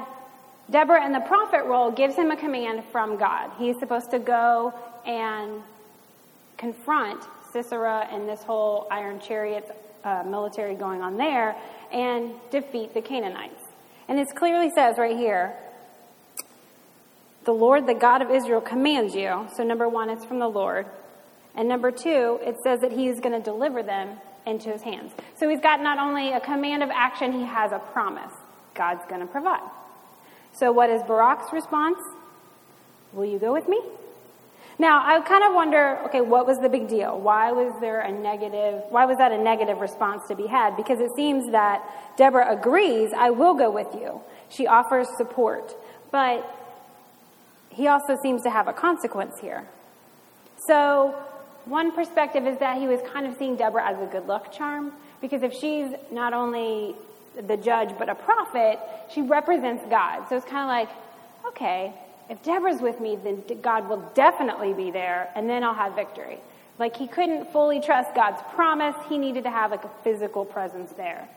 Deborah 0.70 1.04
in 1.04 1.12
the 1.12 1.20
prophet 1.20 1.66
role 1.66 1.90
gives 1.90 2.14
him 2.14 2.30
a 2.30 2.36
command 2.38 2.82
from 2.90 3.18
God. 3.18 3.50
He's 3.58 3.78
supposed 3.80 4.10
to 4.12 4.18
go 4.18 4.72
and 5.04 5.60
confront 6.56 7.22
Sisera 7.52 8.08
and 8.10 8.26
this 8.26 8.42
whole 8.42 8.88
Iron 8.90 9.20
Chariot 9.20 9.70
uh, 10.02 10.22
military 10.22 10.74
going 10.74 11.02
on 11.02 11.18
there 11.18 11.54
and 11.92 12.32
defeat 12.50 12.94
the 12.94 13.02
Canaanites. 13.02 13.62
And 14.08 14.18
it 14.18 14.26
clearly 14.34 14.70
says 14.74 14.96
right 14.96 15.18
here, 15.18 15.52
the 17.44 17.52
Lord, 17.52 17.86
the 17.86 17.92
God 17.92 18.22
of 18.22 18.30
Israel, 18.30 18.62
commands 18.62 19.14
you. 19.14 19.48
So, 19.54 19.64
number 19.64 19.86
one, 19.86 20.08
it's 20.08 20.24
from 20.24 20.38
the 20.38 20.48
Lord. 20.48 20.86
And 21.56 21.68
number 21.68 21.90
two, 21.90 22.38
it 22.42 22.56
says 22.64 22.80
that 22.80 22.92
he 22.92 23.08
is 23.08 23.20
going 23.20 23.32
to 23.32 23.44
deliver 23.44 23.82
them 23.82 24.16
into 24.46 24.70
his 24.70 24.82
hands. 24.82 25.12
So, 25.38 25.48
he's 25.48 25.60
got 25.60 25.80
not 25.80 25.98
only 25.98 26.32
a 26.32 26.40
command 26.40 26.82
of 26.82 26.90
action, 26.90 27.32
he 27.32 27.44
has 27.44 27.72
a 27.72 27.78
promise. 27.78 28.32
God's 28.74 29.04
going 29.08 29.20
to 29.20 29.26
provide. 29.26 29.62
So, 30.52 30.72
what 30.72 30.90
is 30.90 31.02
Barak's 31.02 31.52
response? 31.52 31.98
Will 33.12 33.24
you 33.24 33.38
go 33.38 33.52
with 33.52 33.68
me? 33.68 33.80
Now, 34.78 35.02
I 35.06 35.20
kind 35.20 35.44
of 35.44 35.54
wonder, 35.54 35.98
okay, 36.06 36.20
what 36.20 36.46
was 36.46 36.58
the 36.58 36.68
big 36.68 36.88
deal? 36.88 37.20
Why 37.20 37.52
was 37.52 37.72
there 37.80 38.00
a 38.00 38.10
negative, 38.10 38.82
why 38.90 39.04
was 39.04 39.16
that 39.18 39.30
a 39.30 39.38
negative 39.38 39.78
response 39.78 40.22
to 40.28 40.34
be 40.34 40.48
had? 40.48 40.76
Because 40.76 40.98
it 40.98 41.10
seems 41.14 41.50
that 41.52 42.16
Deborah 42.16 42.52
agrees, 42.52 43.10
I 43.16 43.30
will 43.30 43.54
go 43.54 43.70
with 43.70 43.86
you. 43.94 44.20
She 44.48 44.66
offers 44.66 45.06
support. 45.16 45.72
But 46.10 46.44
he 47.70 47.86
also 47.86 48.16
seems 48.22 48.42
to 48.42 48.50
have 48.50 48.66
a 48.66 48.72
consequence 48.72 49.34
here. 49.40 49.64
So, 50.66 51.14
one 51.64 51.92
perspective 51.92 52.46
is 52.46 52.58
that 52.58 52.78
he 52.78 52.86
was 52.86 53.00
kind 53.12 53.26
of 53.26 53.36
seeing 53.38 53.56
Deborah 53.56 53.86
as 53.86 54.00
a 54.00 54.06
good 54.06 54.26
luck 54.26 54.52
charm, 54.52 54.92
because 55.20 55.42
if 55.42 55.54
she's 55.54 55.88
not 56.10 56.32
only 56.32 56.94
the 57.46 57.56
judge 57.56 57.90
but 57.98 58.08
a 58.08 58.14
prophet, 58.14 58.78
she 59.12 59.22
represents 59.22 59.84
God. 59.90 60.28
So 60.28 60.36
it's 60.36 60.46
kind 60.46 60.62
of 60.62 60.68
like, 60.68 60.96
okay, 61.48 61.92
if 62.30 62.42
Deborah's 62.42 62.80
with 62.80 63.00
me, 63.00 63.16
then 63.16 63.42
God 63.60 63.88
will 63.88 64.02
definitely 64.14 64.72
be 64.72 64.90
there, 64.90 65.30
and 65.34 65.48
then 65.48 65.62
I'll 65.64 65.74
have 65.74 65.94
victory. 65.94 66.38
Like 66.78 66.96
he 66.96 67.06
couldn't 67.06 67.52
fully 67.52 67.80
trust 67.80 68.14
God's 68.14 68.42
promise, 68.54 68.96
he 69.08 69.18
needed 69.18 69.44
to 69.44 69.50
have 69.50 69.70
like 69.70 69.84
a 69.84 69.90
physical 70.02 70.44
presence 70.44 70.92
there. 70.92 71.28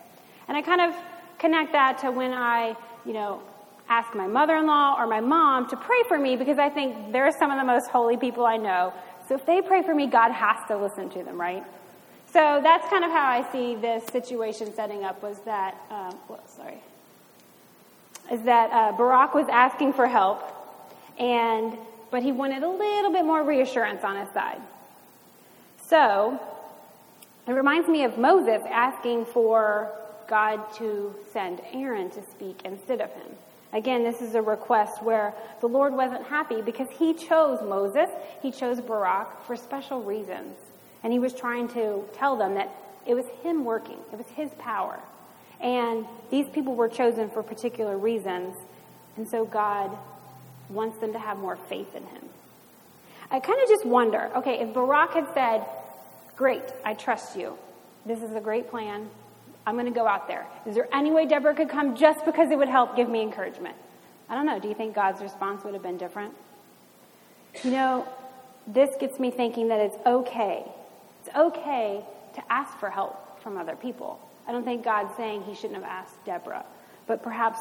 And 0.48 0.56
I 0.56 0.62
kind 0.62 0.80
of 0.80 0.94
connect 1.38 1.72
that 1.72 1.98
to 1.98 2.10
when 2.10 2.32
I, 2.32 2.74
you 3.04 3.12
know, 3.12 3.40
ask 3.88 4.14
my 4.14 4.26
mother-in-law 4.26 4.96
or 4.98 5.06
my 5.06 5.20
mom 5.20 5.68
to 5.68 5.76
pray 5.76 6.02
for 6.08 6.18
me 6.18 6.36
because 6.36 6.58
I 6.58 6.68
think 6.68 7.12
they're 7.12 7.32
some 7.32 7.50
of 7.50 7.58
the 7.58 7.64
most 7.64 7.88
holy 7.88 8.16
people 8.16 8.44
I 8.44 8.56
know. 8.56 8.92
So 9.28 9.34
if 9.34 9.44
they 9.44 9.60
pray 9.60 9.82
for 9.82 9.94
me, 9.94 10.06
God 10.06 10.32
has 10.32 10.66
to 10.68 10.76
listen 10.76 11.10
to 11.10 11.22
them, 11.22 11.38
right? 11.38 11.64
So 12.32 12.60
that's 12.62 12.88
kind 12.88 13.04
of 13.04 13.10
how 13.10 13.26
I 13.26 13.50
see 13.52 13.74
this 13.74 14.04
situation 14.06 14.74
setting 14.74 15.04
up 15.04 15.22
was 15.22 15.38
that, 15.40 15.76
um, 15.90 16.16
well, 16.28 16.46
sorry, 16.46 16.78
is 18.32 18.42
that 18.42 18.70
uh, 18.70 18.96
Barak 18.96 19.34
was 19.34 19.46
asking 19.48 19.94
for 19.94 20.06
help, 20.06 20.42
and 21.18 21.76
but 22.10 22.22
he 22.22 22.32
wanted 22.32 22.62
a 22.62 22.68
little 22.68 23.12
bit 23.12 23.24
more 23.24 23.42
reassurance 23.42 24.02
on 24.02 24.16
his 24.16 24.32
side. 24.32 24.60
So 25.86 26.40
it 27.46 27.52
reminds 27.52 27.88
me 27.88 28.04
of 28.04 28.18
Moses 28.18 28.62
asking 28.70 29.26
for 29.26 29.90
God 30.26 30.60
to 30.74 31.14
send 31.32 31.60
Aaron 31.72 32.10
to 32.10 32.22
speak 32.30 32.60
instead 32.64 33.00
of 33.00 33.10
him. 33.12 33.28
Again, 33.72 34.02
this 34.02 34.22
is 34.22 34.34
a 34.34 34.42
request 34.42 35.02
where 35.02 35.34
the 35.60 35.66
Lord 35.66 35.92
wasn't 35.92 36.24
happy 36.24 36.62
because 36.62 36.88
he 36.98 37.12
chose 37.12 37.60
Moses, 37.62 38.08
he 38.40 38.50
chose 38.50 38.80
Barak 38.80 39.44
for 39.44 39.56
special 39.56 40.02
reasons. 40.02 40.56
And 41.02 41.12
he 41.12 41.18
was 41.18 41.34
trying 41.34 41.68
to 41.68 42.04
tell 42.14 42.36
them 42.36 42.54
that 42.54 42.70
it 43.06 43.14
was 43.14 43.26
him 43.42 43.64
working, 43.64 43.98
it 44.12 44.16
was 44.16 44.26
his 44.34 44.50
power. 44.58 44.98
And 45.60 46.06
these 46.30 46.48
people 46.48 46.74
were 46.74 46.88
chosen 46.88 47.30
for 47.30 47.42
particular 47.42 47.98
reasons. 47.98 48.54
And 49.16 49.28
so 49.28 49.44
God 49.44 49.90
wants 50.68 50.98
them 50.98 51.12
to 51.12 51.18
have 51.18 51.38
more 51.38 51.56
faith 51.56 51.94
in 51.94 52.04
him. 52.04 52.24
I 53.30 53.40
kind 53.40 53.60
of 53.62 53.68
just 53.68 53.84
wonder 53.84 54.30
okay, 54.36 54.60
if 54.60 54.72
Barak 54.72 55.12
had 55.12 55.26
said, 55.34 55.66
Great, 56.36 56.62
I 56.84 56.94
trust 56.94 57.36
you. 57.36 57.58
This 58.06 58.22
is 58.22 58.32
a 58.34 58.40
great 58.40 58.70
plan. 58.70 59.10
I'm 59.68 59.74
going 59.74 59.84
to 59.84 59.92
go 59.92 60.06
out 60.06 60.28
there. 60.28 60.46
Is 60.64 60.74
there 60.74 60.88
any 60.94 61.10
way 61.10 61.26
Deborah 61.26 61.54
could 61.54 61.68
come 61.68 61.94
just 61.94 62.24
because 62.24 62.50
it 62.50 62.56
would 62.56 62.70
help 62.70 62.96
give 62.96 63.06
me 63.06 63.20
encouragement? 63.20 63.76
I 64.30 64.34
don't 64.34 64.46
know. 64.46 64.58
Do 64.58 64.66
you 64.66 64.74
think 64.74 64.94
God's 64.94 65.20
response 65.20 65.62
would 65.62 65.74
have 65.74 65.82
been 65.82 65.98
different? 65.98 66.32
You 67.62 67.72
know, 67.72 68.08
this 68.66 68.88
gets 68.98 69.20
me 69.20 69.30
thinking 69.30 69.68
that 69.68 69.78
it's 69.78 69.96
okay. 70.06 70.64
It's 71.20 71.36
okay 71.36 72.02
to 72.36 72.42
ask 72.50 72.78
for 72.78 72.88
help 72.88 73.42
from 73.42 73.58
other 73.58 73.76
people. 73.76 74.18
I 74.46 74.52
don't 74.52 74.64
think 74.64 74.84
God's 74.84 75.14
saying 75.18 75.42
he 75.42 75.54
shouldn't 75.54 75.74
have 75.74 75.84
asked 75.84 76.24
Deborah, 76.24 76.64
but 77.06 77.22
perhaps 77.22 77.58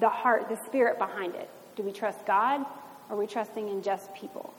the 0.00 0.08
heart, 0.08 0.48
the 0.48 0.56
spirit 0.64 0.96
behind 0.96 1.34
it. 1.34 1.50
Do 1.76 1.82
we 1.82 1.92
trust 1.92 2.24
God 2.24 2.62
or 3.10 3.16
are 3.16 3.18
we 3.18 3.26
trusting 3.26 3.68
in 3.68 3.82
just 3.82 4.14
people? 4.14 4.54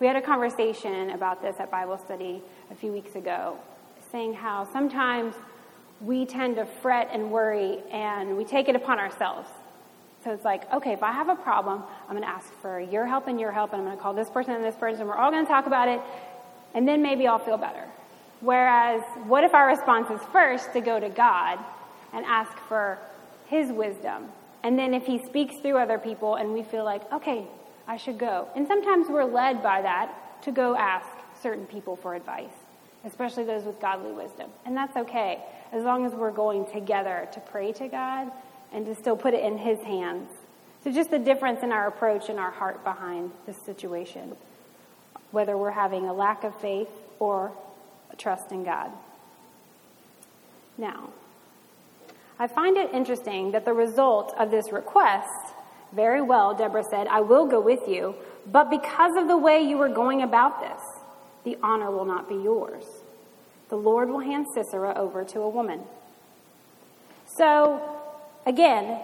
We 0.00 0.06
had 0.06 0.16
a 0.16 0.22
conversation 0.22 1.10
about 1.10 1.42
this 1.42 1.56
at 1.58 1.70
Bible 1.70 1.98
study 1.98 2.40
a 2.70 2.74
few 2.74 2.92
weeks 2.92 3.14
ago, 3.14 3.58
saying 4.10 4.32
how 4.32 4.66
sometimes 4.72 5.34
we 6.00 6.26
tend 6.26 6.56
to 6.56 6.66
fret 6.66 7.10
and 7.12 7.30
worry 7.30 7.80
and 7.90 8.36
we 8.36 8.44
take 8.44 8.68
it 8.68 8.76
upon 8.76 8.98
ourselves. 8.98 9.48
So 10.24 10.32
it's 10.32 10.44
like, 10.44 10.70
okay, 10.72 10.92
if 10.92 11.02
I 11.02 11.12
have 11.12 11.28
a 11.28 11.36
problem, 11.36 11.82
I'm 12.08 12.10
going 12.10 12.22
to 12.22 12.28
ask 12.28 12.52
for 12.60 12.80
your 12.80 13.06
help 13.06 13.28
and 13.28 13.38
your 13.38 13.52
help, 13.52 13.72
and 13.72 13.82
I'm 13.82 13.86
going 13.86 13.96
to 13.96 14.02
call 14.02 14.14
this 14.14 14.28
person 14.28 14.52
and 14.54 14.64
this 14.64 14.74
person, 14.74 15.06
we're 15.06 15.16
all 15.16 15.30
going 15.30 15.44
to 15.44 15.50
talk 15.50 15.66
about 15.66 15.88
it, 15.88 16.00
and 16.74 16.86
then 16.86 17.02
maybe 17.02 17.26
I'll 17.26 17.38
feel 17.38 17.56
better. 17.56 17.84
Whereas, 18.40 19.02
what 19.26 19.44
if 19.44 19.54
our 19.54 19.68
response 19.68 20.10
is 20.10 20.20
first 20.32 20.72
to 20.72 20.80
go 20.80 20.98
to 20.98 21.08
God 21.08 21.58
and 22.12 22.24
ask 22.24 22.56
for 22.68 22.98
His 23.46 23.70
wisdom? 23.70 24.26
And 24.64 24.78
then 24.78 24.92
if 24.92 25.06
He 25.06 25.24
speaks 25.24 25.56
through 25.56 25.78
other 25.78 25.98
people 25.98 26.34
and 26.34 26.52
we 26.52 26.62
feel 26.62 26.84
like, 26.84 27.10
okay, 27.12 27.46
I 27.86 27.96
should 27.96 28.18
go. 28.18 28.48
And 28.56 28.66
sometimes 28.66 29.08
we're 29.08 29.24
led 29.24 29.62
by 29.62 29.82
that 29.82 30.42
to 30.42 30.52
go 30.52 30.76
ask 30.76 31.06
certain 31.40 31.64
people 31.66 31.96
for 31.96 32.14
advice, 32.14 32.50
especially 33.04 33.44
those 33.44 33.64
with 33.64 33.80
godly 33.80 34.12
wisdom. 34.12 34.50
And 34.66 34.76
that's 34.76 34.96
okay 34.96 35.42
as 35.72 35.84
long 35.84 36.06
as 36.06 36.12
we're 36.12 36.30
going 36.30 36.66
together 36.66 37.28
to 37.32 37.40
pray 37.40 37.72
to 37.72 37.88
God 37.88 38.30
and 38.72 38.86
to 38.86 38.94
still 38.94 39.16
put 39.16 39.34
it 39.34 39.44
in 39.44 39.58
His 39.58 39.78
hands. 39.80 40.28
So, 40.84 40.92
just 40.92 41.10
the 41.10 41.18
difference 41.18 41.62
in 41.62 41.72
our 41.72 41.88
approach 41.88 42.28
and 42.28 42.38
our 42.38 42.50
heart 42.50 42.84
behind 42.84 43.32
this 43.46 43.56
situation, 43.64 44.36
whether 45.30 45.56
we're 45.56 45.70
having 45.70 46.06
a 46.06 46.12
lack 46.12 46.44
of 46.44 46.54
faith 46.60 46.88
or 47.18 47.52
a 48.10 48.16
trust 48.16 48.52
in 48.52 48.64
God. 48.64 48.90
Now, 50.76 51.10
I 52.38 52.46
find 52.46 52.76
it 52.76 52.90
interesting 52.94 53.50
that 53.52 53.64
the 53.64 53.72
result 53.72 54.32
of 54.38 54.50
this 54.50 54.70
request, 54.70 55.54
very 55.92 56.22
well, 56.22 56.54
Deborah 56.54 56.84
said, 56.88 57.08
I 57.08 57.20
will 57.20 57.46
go 57.46 57.60
with 57.60 57.88
you, 57.88 58.14
but 58.46 58.70
because 58.70 59.16
of 59.16 59.26
the 59.26 59.36
way 59.36 59.60
you 59.60 59.76
were 59.76 59.88
going 59.88 60.22
about 60.22 60.60
this, 60.60 60.80
the 61.44 61.58
honor 61.62 61.90
will 61.90 62.04
not 62.04 62.28
be 62.28 62.36
yours 62.36 62.84
the 63.68 63.76
Lord 63.76 64.08
will 64.08 64.20
hand 64.20 64.46
Sisera 64.54 64.94
over 64.96 65.24
to 65.24 65.40
a 65.40 65.48
woman. 65.48 65.82
So, 67.36 67.82
again, 68.46 69.00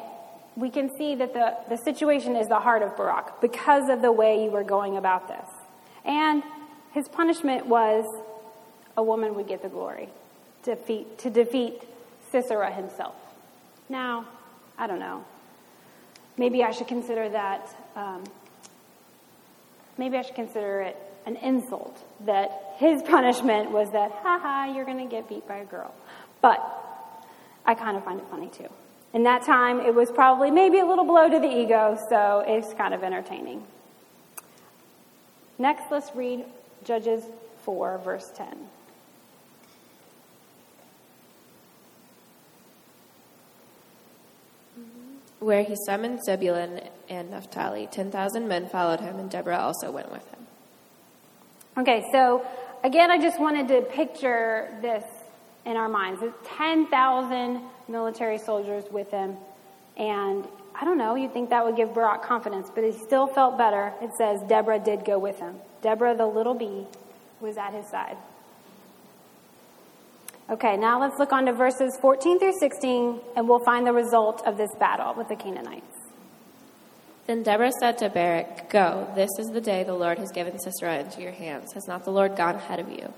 we 0.57 0.71
can 0.71 0.91
see 0.97 1.15
that 1.17 1.33
the, 1.35 1.57
the 1.69 1.77
situation 1.85 2.37
is 2.37 2.49
the 2.49 2.61
heart 2.61 2.83
of 2.83 2.97
Barak 2.97 3.41
because 3.41 3.89
of 3.89 4.03
the 4.03 4.13
way 4.13 4.45
you 4.45 4.51
were 4.51 4.65
going 4.65 4.97
about 4.97 5.29
this. 5.29 5.49
And 6.05 6.43
his 6.93 7.09
punishment 7.09 7.67
was 7.67 8.05
a 8.97 9.03
woman 9.03 9.35
would 9.35 9.49
get 9.49 9.63
the 9.63 9.69
glory 9.69 10.09
to 10.63 10.77
defeat, 10.77 11.19
to 11.19 11.31
defeat 11.31 11.83
Sisera 12.31 12.73
himself. 12.73 13.15
Now, 13.89 14.27
I 14.79 14.87
don't 14.87 15.01
know. 15.01 15.25
Maybe 16.37 16.65
I 16.65 16.71
should 16.71 16.89
consider 16.89 17.29
that, 17.29 17.69
um, 17.95 18.25
maybe 19.99 20.17
I 20.17 20.23
should 20.23 20.35
consider 20.35 20.83
it 20.83 20.97
an 21.27 21.37
insult 21.37 21.97
that 22.27 22.64
his 22.77 23.03
punishment 23.03 23.71
was 23.71 23.91
that, 23.93 24.11
haha, 24.23 24.75
you're 24.75 24.85
going 24.85 24.99
to 24.99 25.11
get 25.11 25.29
beat 25.29 25.47
by 25.47 25.59
a 25.59 25.65
girl. 25.65 25.95
But 26.41 26.61
I 27.65 27.75
kind 27.75 27.97
of 27.97 28.05
find 28.05 28.21
it 28.21 28.27
funny 28.31 28.49
too. 28.49 28.69
In 29.13 29.23
that 29.23 29.45
time, 29.45 29.81
it 29.81 29.95
was 29.95 30.11
probably 30.11 30.51
maybe 30.51 30.81
a 30.81 30.85
little 30.85 31.05
blow 31.05 31.29
to 31.29 31.39
the 31.39 31.49
ego, 31.49 31.97
so 32.11 32.43
it's 32.47 32.75
kind 32.75 32.93
of 32.93 33.05
entertaining. 33.05 33.63
Next, 35.57 35.85
let's 35.91 36.15
read 36.17 36.45
Judges 36.85 37.23
4, 37.63 37.99
verse 37.99 38.31
10. 38.35 38.69
Where 45.39 45.63
he 45.63 45.77
summoned 45.87 46.25
Zebulun 46.25 46.81
and 47.09 47.31
Naphtali, 47.31 47.87
10,000 47.91 48.49
men 48.49 48.69
followed 48.69 49.01
him, 49.01 49.19
and 49.19 49.31
Deborah 49.31 49.59
also 49.59 49.93
went 49.93 50.11
with 50.11 50.27
him. 50.31 50.47
Okay, 51.77 52.05
so 52.13 52.45
again, 52.85 53.11
I 53.11 53.19
just 53.19 53.41
wanted 53.41 53.67
to 53.69 53.83
picture 53.83 54.69
this 54.81 55.05
in 55.67 55.77
our 55.77 55.89
minds. 55.89 56.23
It's 56.23 56.37
10,000 56.57 57.61
military 57.89 58.39
soldiers 58.39 58.85
with 58.93 59.11
him. 59.11 59.37
And 59.97 60.47
I 60.75 60.85
don't 60.85 60.99
know, 60.99 61.15
you'd 61.15 61.33
think 61.33 61.51
that 61.51 61.65
would 61.65 61.77
give 61.77 61.95
Barak 61.95 62.23
confidence, 62.23 62.71
but 62.73 62.85
he 62.85 62.93
still 62.93 63.27
felt 63.27 63.57
better. 63.57 63.93
It 64.03 64.11
says 64.17 64.41
Deborah 64.49 64.79
did 64.79 65.05
go 65.05 65.19
with 65.19 65.39
him. 65.39 65.57
Deborah, 65.83 66.17
the 66.17 66.27
little 66.27 66.55
bee, 66.55 66.87
was 67.41 67.57
at 67.57 67.73
his 67.73 67.87
side. 67.87 68.17
Okay, 70.51 70.77
now 70.77 71.01
let's 71.01 71.19
look 71.19 71.33
on 71.33 71.47
to 71.47 71.53
verses 71.53 71.97
14 72.03 72.39
through 72.39 72.59
16, 72.59 73.21
and 73.35 73.49
we'll 73.49 73.65
find 73.65 73.87
the 73.87 73.93
result 73.93 74.43
of 74.47 74.59
this 74.59 74.71
battle 74.79 75.15
with 75.15 75.29
the 75.29 75.37
Canaanites. 75.37 76.04
Then 77.27 77.43
Deborah 77.43 77.73
said 77.81 77.99
to 77.99 78.11
Barak, 78.11 78.69
Go, 78.69 79.11
this 79.15 79.31
is 79.39 79.49
the 79.49 79.61
day 79.61 79.83
the 79.83 79.95
Lord 79.95 80.19
has 80.19 80.31
given 80.31 80.59
Sisera 80.59 80.99
into 80.99 81.23
your 81.23 81.33
hands. 81.33 81.73
Has 81.73 81.89
not 81.89 82.05
the 82.05 82.11
Lord 82.11 82.37
gone 82.37 82.57
ahead 82.57 82.81
of 82.81 82.91
you? 82.91 83.13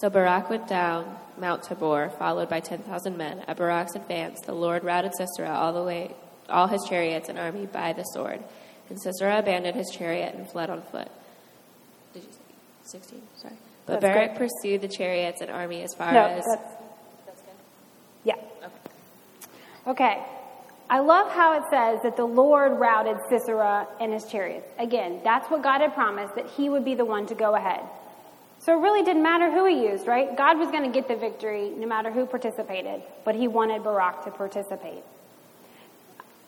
So 0.00 0.10
Barak 0.10 0.50
went 0.50 0.66
down 0.68 1.16
Mount 1.38 1.62
Tabor, 1.62 2.10
followed 2.18 2.50
by 2.50 2.60
10,000 2.60 3.16
men. 3.16 3.42
At 3.46 3.56
Barak's 3.56 3.94
advance, 3.94 4.40
the 4.44 4.52
Lord 4.52 4.82
routed 4.82 5.12
Sisera 5.16 5.54
all 5.54 5.72
the 5.72 5.84
way, 5.84 6.14
all 6.48 6.66
his 6.66 6.84
chariots 6.88 7.28
and 7.28 7.38
army 7.38 7.66
by 7.66 7.92
the 7.92 8.02
sword. 8.02 8.42
And 8.88 9.00
Sisera 9.00 9.38
abandoned 9.38 9.76
his 9.76 9.90
chariot 9.90 10.34
and 10.34 10.48
fled 10.50 10.68
on 10.68 10.82
foot. 10.82 11.08
Did 12.12 12.24
you 12.24 12.28
say 12.84 12.98
16? 12.98 13.22
Sorry. 13.36 13.54
But 13.86 14.00
that's 14.00 14.12
Barak 14.12 14.32
good. 14.32 14.48
pursued 14.48 14.80
the 14.80 14.88
chariots 14.88 15.40
and 15.40 15.50
army 15.50 15.82
as 15.82 15.94
far 15.94 16.12
no, 16.12 16.24
as. 16.24 16.44
That's, 16.44 16.74
that's 17.24 17.42
good. 17.42 17.54
Yeah. 18.24 18.34
Okay. 18.64 18.74
Okay. 19.86 20.26
I 20.88 21.00
love 21.00 21.32
how 21.32 21.54
it 21.58 21.64
says 21.70 22.00
that 22.04 22.16
the 22.16 22.24
Lord 22.24 22.78
routed 22.78 23.16
Sisera 23.28 23.88
and 24.00 24.12
his 24.12 24.24
chariots. 24.24 24.68
Again, 24.78 25.20
that's 25.24 25.50
what 25.50 25.62
God 25.62 25.80
had 25.80 25.94
promised, 25.94 26.36
that 26.36 26.46
he 26.46 26.68
would 26.68 26.84
be 26.84 26.94
the 26.94 27.04
one 27.04 27.26
to 27.26 27.34
go 27.34 27.56
ahead. 27.56 27.80
So 28.60 28.78
it 28.78 28.82
really 28.82 29.02
didn't 29.02 29.22
matter 29.22 29.50
who 29.50 29.66
he 29.66 29.88
used, 29.88 30.06
right? 30.06 30.36
God 30.36 30.58
was 30.58 30.70
going 30.70 30.84
to 30.84 30.88
get 30.88 31.08
the 31.08 31.16
victory 31.16 31.70
no 31.76 31.86
matter 31.86 32.10
who 32.10 32.24
participated, 32.24 33.02
but 33.24 33.34
he 33.34 33.48
wanted 33.48 33.82
Barak 33.82 34.24
to 34.24 34.30
participate. 34.30 35.02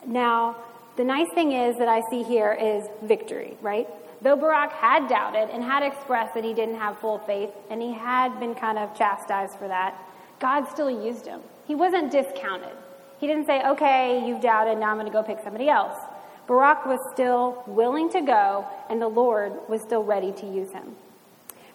Now, 0.07 0.57
the 0.97 1.05
nice 1.05 1.29
thing 1.35 1.53
is 1.53 1.77
that 1.79 1.89
I 1.89 2.03
see 2.11 2.23
here 2.23 2.53
is 2.53 2.85
victory, 3.03 3.57
right? 3.61 3.89
Though 4.23 4.37
Barak 4.37 4.73
had 4.73 5.09
doubted 5.09 5.51
and 5.51 5.63
had 5.63 5.83
expressed 5.83 6.35
that 6.35 6.45
he 6.45 6.55
didn't 6.55 6.77
have 6.77 6.99
full 6.99 7.19
faith, 7.19 7.51
and 7.71 7.83
he 7.83 7.93
had 7.93 8.39
been 8.41 8.55
kind 8.55 8.79
of 8.79 8.97
chastised 8.97 9.57
for 9.59 9.69
that, 9.69 9.97
God 10.41 10.69
still 10.69 10.91
used 10.91 11.27
him. 11.27 11.41
He 11.67 11.75
wasn't 11.75 12.11
discounted. 12.11 12.77
He 13.19 13.27
didn't 13.27 13.47
say, 13.47 13.63
okay, 13.63 14.25
you've 14.27 14.41
doubted, 14.41 14.79
now 14.79 14.91
I'm 14.91 14.97
going 14.97 15.07
to 15.07 15.13
go 15.13 15.23
pick 15.23 15.39
somebody 15.43 15.69
else. 15.69 15.99
Barak 16.47 16.87
was 16.87 16.99
still 17.13 17.63
willing 17.67 18.11
to 18.11 18.21
go, 18.21 18.67
and 18.89 19.03
the 19.03 19.09
Lord 19.09 19.53
was 19.69 19.83
still 19.83 20.03
ready 20.03 20.33
to 20.33 20.47
use 20.47 20.73
him. 20.73 20.97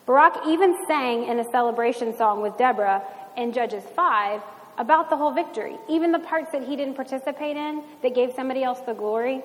Barak 0.05 0.47
even 0.47 0.75
sang 0.87 1.25
in 1.25 1.39
a 1.39 1.49
celebration 1.51 2.15
song 2.17 2.41
with 2.41 2.57
Deborah 2.57 3.03
in 3.37 3.53
Judges 3.53 3.83
5 3.95 4.41
about 4.77 5.09
the 5.09 5.15
whole 5.15 5.31
victory, 5.31 5.77
even 5.89 6.11
the 6.11 6.19
parts 6.19 6.51
that 6.51 6.63
he 6.63 6.75
didn't 6.75 6.95
participate 6.95 7.55
in 7.55 7.83
that 8.01 8.15
gave 8.15 8.33
somebody 8.33 8.63
else 8.63 8.79
the 8.81 8.93
glory. 8.93 9.41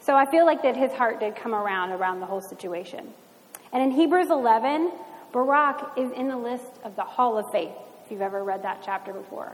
So 0.00 0.16
I 0.16 0.24
feel 0.30 0.46
like 0.46 0.62
that 0.62 0.76
his 0.76 0.92
heart 0.92 1.20
did 1.20 1.36
come 1.36 1.54
around 1.54 1.92
around 1.92 2.20
the 2.20 2.26
whole 2.26 2.40
situation. 2.40 3.12
And 3.72 3.82
in 3.82 3.90
Hebrews 3.90 4.30
11, 4.30 4.90
Barak 5.32 5.92
is 5.96 6.10
in 6.12 6.28
the 6.28 6.36
list 6.36 6.80
of 6.82 6.96
the 6.96 7.04
Hall 7.04 7.36
of 7.38 7.50
Faith, 7.52 7.72
if 8.04 8.10
you've 8.10 8.22
ever 8.22 8.42
read 8.42 8.62
that 8.62 8.82
chapter 8.84 9.12
before. 9.12 9.52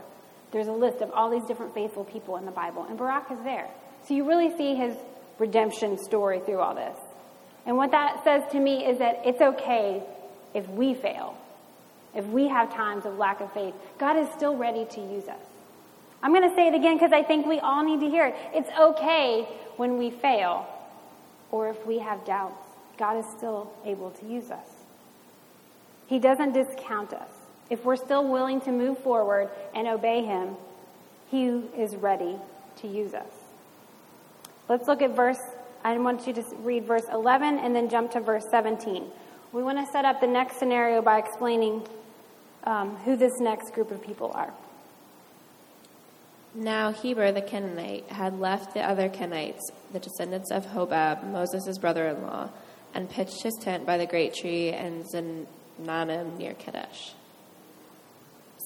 There's 0.51 0.67
a 0.67 0.73
list 0.73 1.01
of 1.01 1.11
all 1.11 1.29
these 1.29 1.43
different 1.47 1.73
faithful 1.73 2.05
people 2.05 2.37
in 2.37 2.45
the 2.45 2.51
Bible, 2.51 2.85
and 2.87 2.97
Barak 2.97 3.31
is 3.31 3.39
there. 3.43 3.67
So 4.07 4.13
you 4.13 4.27
really 4.27 4.55
see 4.57 4.75
his 4.75 4.95
redemption 5.39 5.97
story 5.97 6.39
through 6.45 6.59
all 6.59 6.75
this. 6.75 6.97
And 7.65 7.75
what 7.75 7.91
that 7.91 8.23
says 8.23 8.43
to 8.53 8.59
me 8.59 8.85
is 8.85 8.99
that 8.99 9.21
it's 9.25 9.41
okay 9.41 10.01
if 10.53 10.67
we 10.69 10.93
fail, 10.93 11.37
if 12.15 12.25
we 12.27 12.47
have 12.47 12.73
times 12.73 13.05
of 13.05 13.17
lack 13.17 13.41
of 13.41 13.51
faith. 13.53 13.73
God 13.99 14.17
is 14.17 14.27
still 14.35 14.55
ready 14.55 14.85
to 14.85 15.01
use 15.01 15.27
us. 15.27 15.35
I'm 16.23 16.33
going 16.33 16.49
to 16.49 16.55
say 16.55 16.67
it 16.67 16.73
again 16.73 16.95
because 16.95 17.11
I 17.13 17.23
think 17.23 17.45
we 17.45 17.59
all 17.59 17.83
need 17.83 17.99
to 17.99 18.09
hear 18.09 18.27
it. 18.27 18.35
It's 18.53 18.69
okay 18.79 19.43
when 19.75 19.97
we 19.97 20.09
fail 20.09 20.65
or 21.51 21.69
if 21.69 21.85
we 21.85 21.99
have 21.99 22.25
doubts. 22.25 22.63
God 22.97 23.17
is 23.17 23.25
still 23.37 23.71
able 23.85 24.11
to 24.11 24.25
use 24.25 24.49
us. 24.49 24.67
He 26.07 26.19
doesn't 26.19 26.53
discount 26.53 27.13
us. 27.13 27.29
If 27.69 27.83
we're 27.83 27.97
still 27.97 28.27
willing 28.27 28.61
to 28.61 28.71
move 28.71 28.97
forward 28.99 29.49
and 29.75 29.87
obey 29.87 30.23
Him, 30.23 30.55
He 31.29 31.47
is 31.77 31.95
ready 31.95 32.37
to 32.77 32.87
use 32.87 33.13
us. 33.13 33.31
Let's 34.69 34.87
look 34.87 35.01
at 35.01 35.15
verse, 35.15 35.39
I 35.83 35.97
want 35.97 36.27
you 36.27 36.33
to 36.33 36.43
read 36.59 36.85
verse 36.85 37.05
11 37.11 37.59
and 37.59 37.75
then 37.75 37.89
jump 37.89 38.11
to 38.11 38.19
verse 38.19 38.45
17. 38.51 39.05
We 39.53 39.63
want 39.63 39.77
to 39.77 39.91
set 39.91 40.05
up 40.05 40.19
the 40.19 40.27
next 40.27 40.59
scenario 40.59 41.01
by 41.01 41.19
explaining 41.19 41.87
um, 42.65 42.97
who 42.97 43.15
this 43.15 43.39
next 43.39 43.73
group 43.73 43.91
of 43.91 44.01
people 44.01 44.31
are. 44.33 44.53
Now 46.53 46.91
Heber 46.91 47.31
the 47.31 47.41
Canaanite 47.41 48.09
had 48.09 48.39
left 48.39 48.73
the 48.73 48.81
other 48.81 49.09
Kenites, 49.09 49.61
the 49.93 49.99
descendants 49.99 50.51
of 50.51 50.65
Hobab, 50.65 51.23
Moses' 51.23 51.77
brother 51.77 52.07
in 52.07 52.23
law, 52.23 52.49
and 52.93 53.09
pitched 53.09 53.43
his 53.43 53.53
tent 53.61 53.85
by 53.85 53.97
the 53.97 54.05
great 54.05 54.33
tree 54.33 54.69
in 54.69 55.03
Zaanannim 55.03 56.37
near 56.37 56.55
Kadesh. 56.55 57.13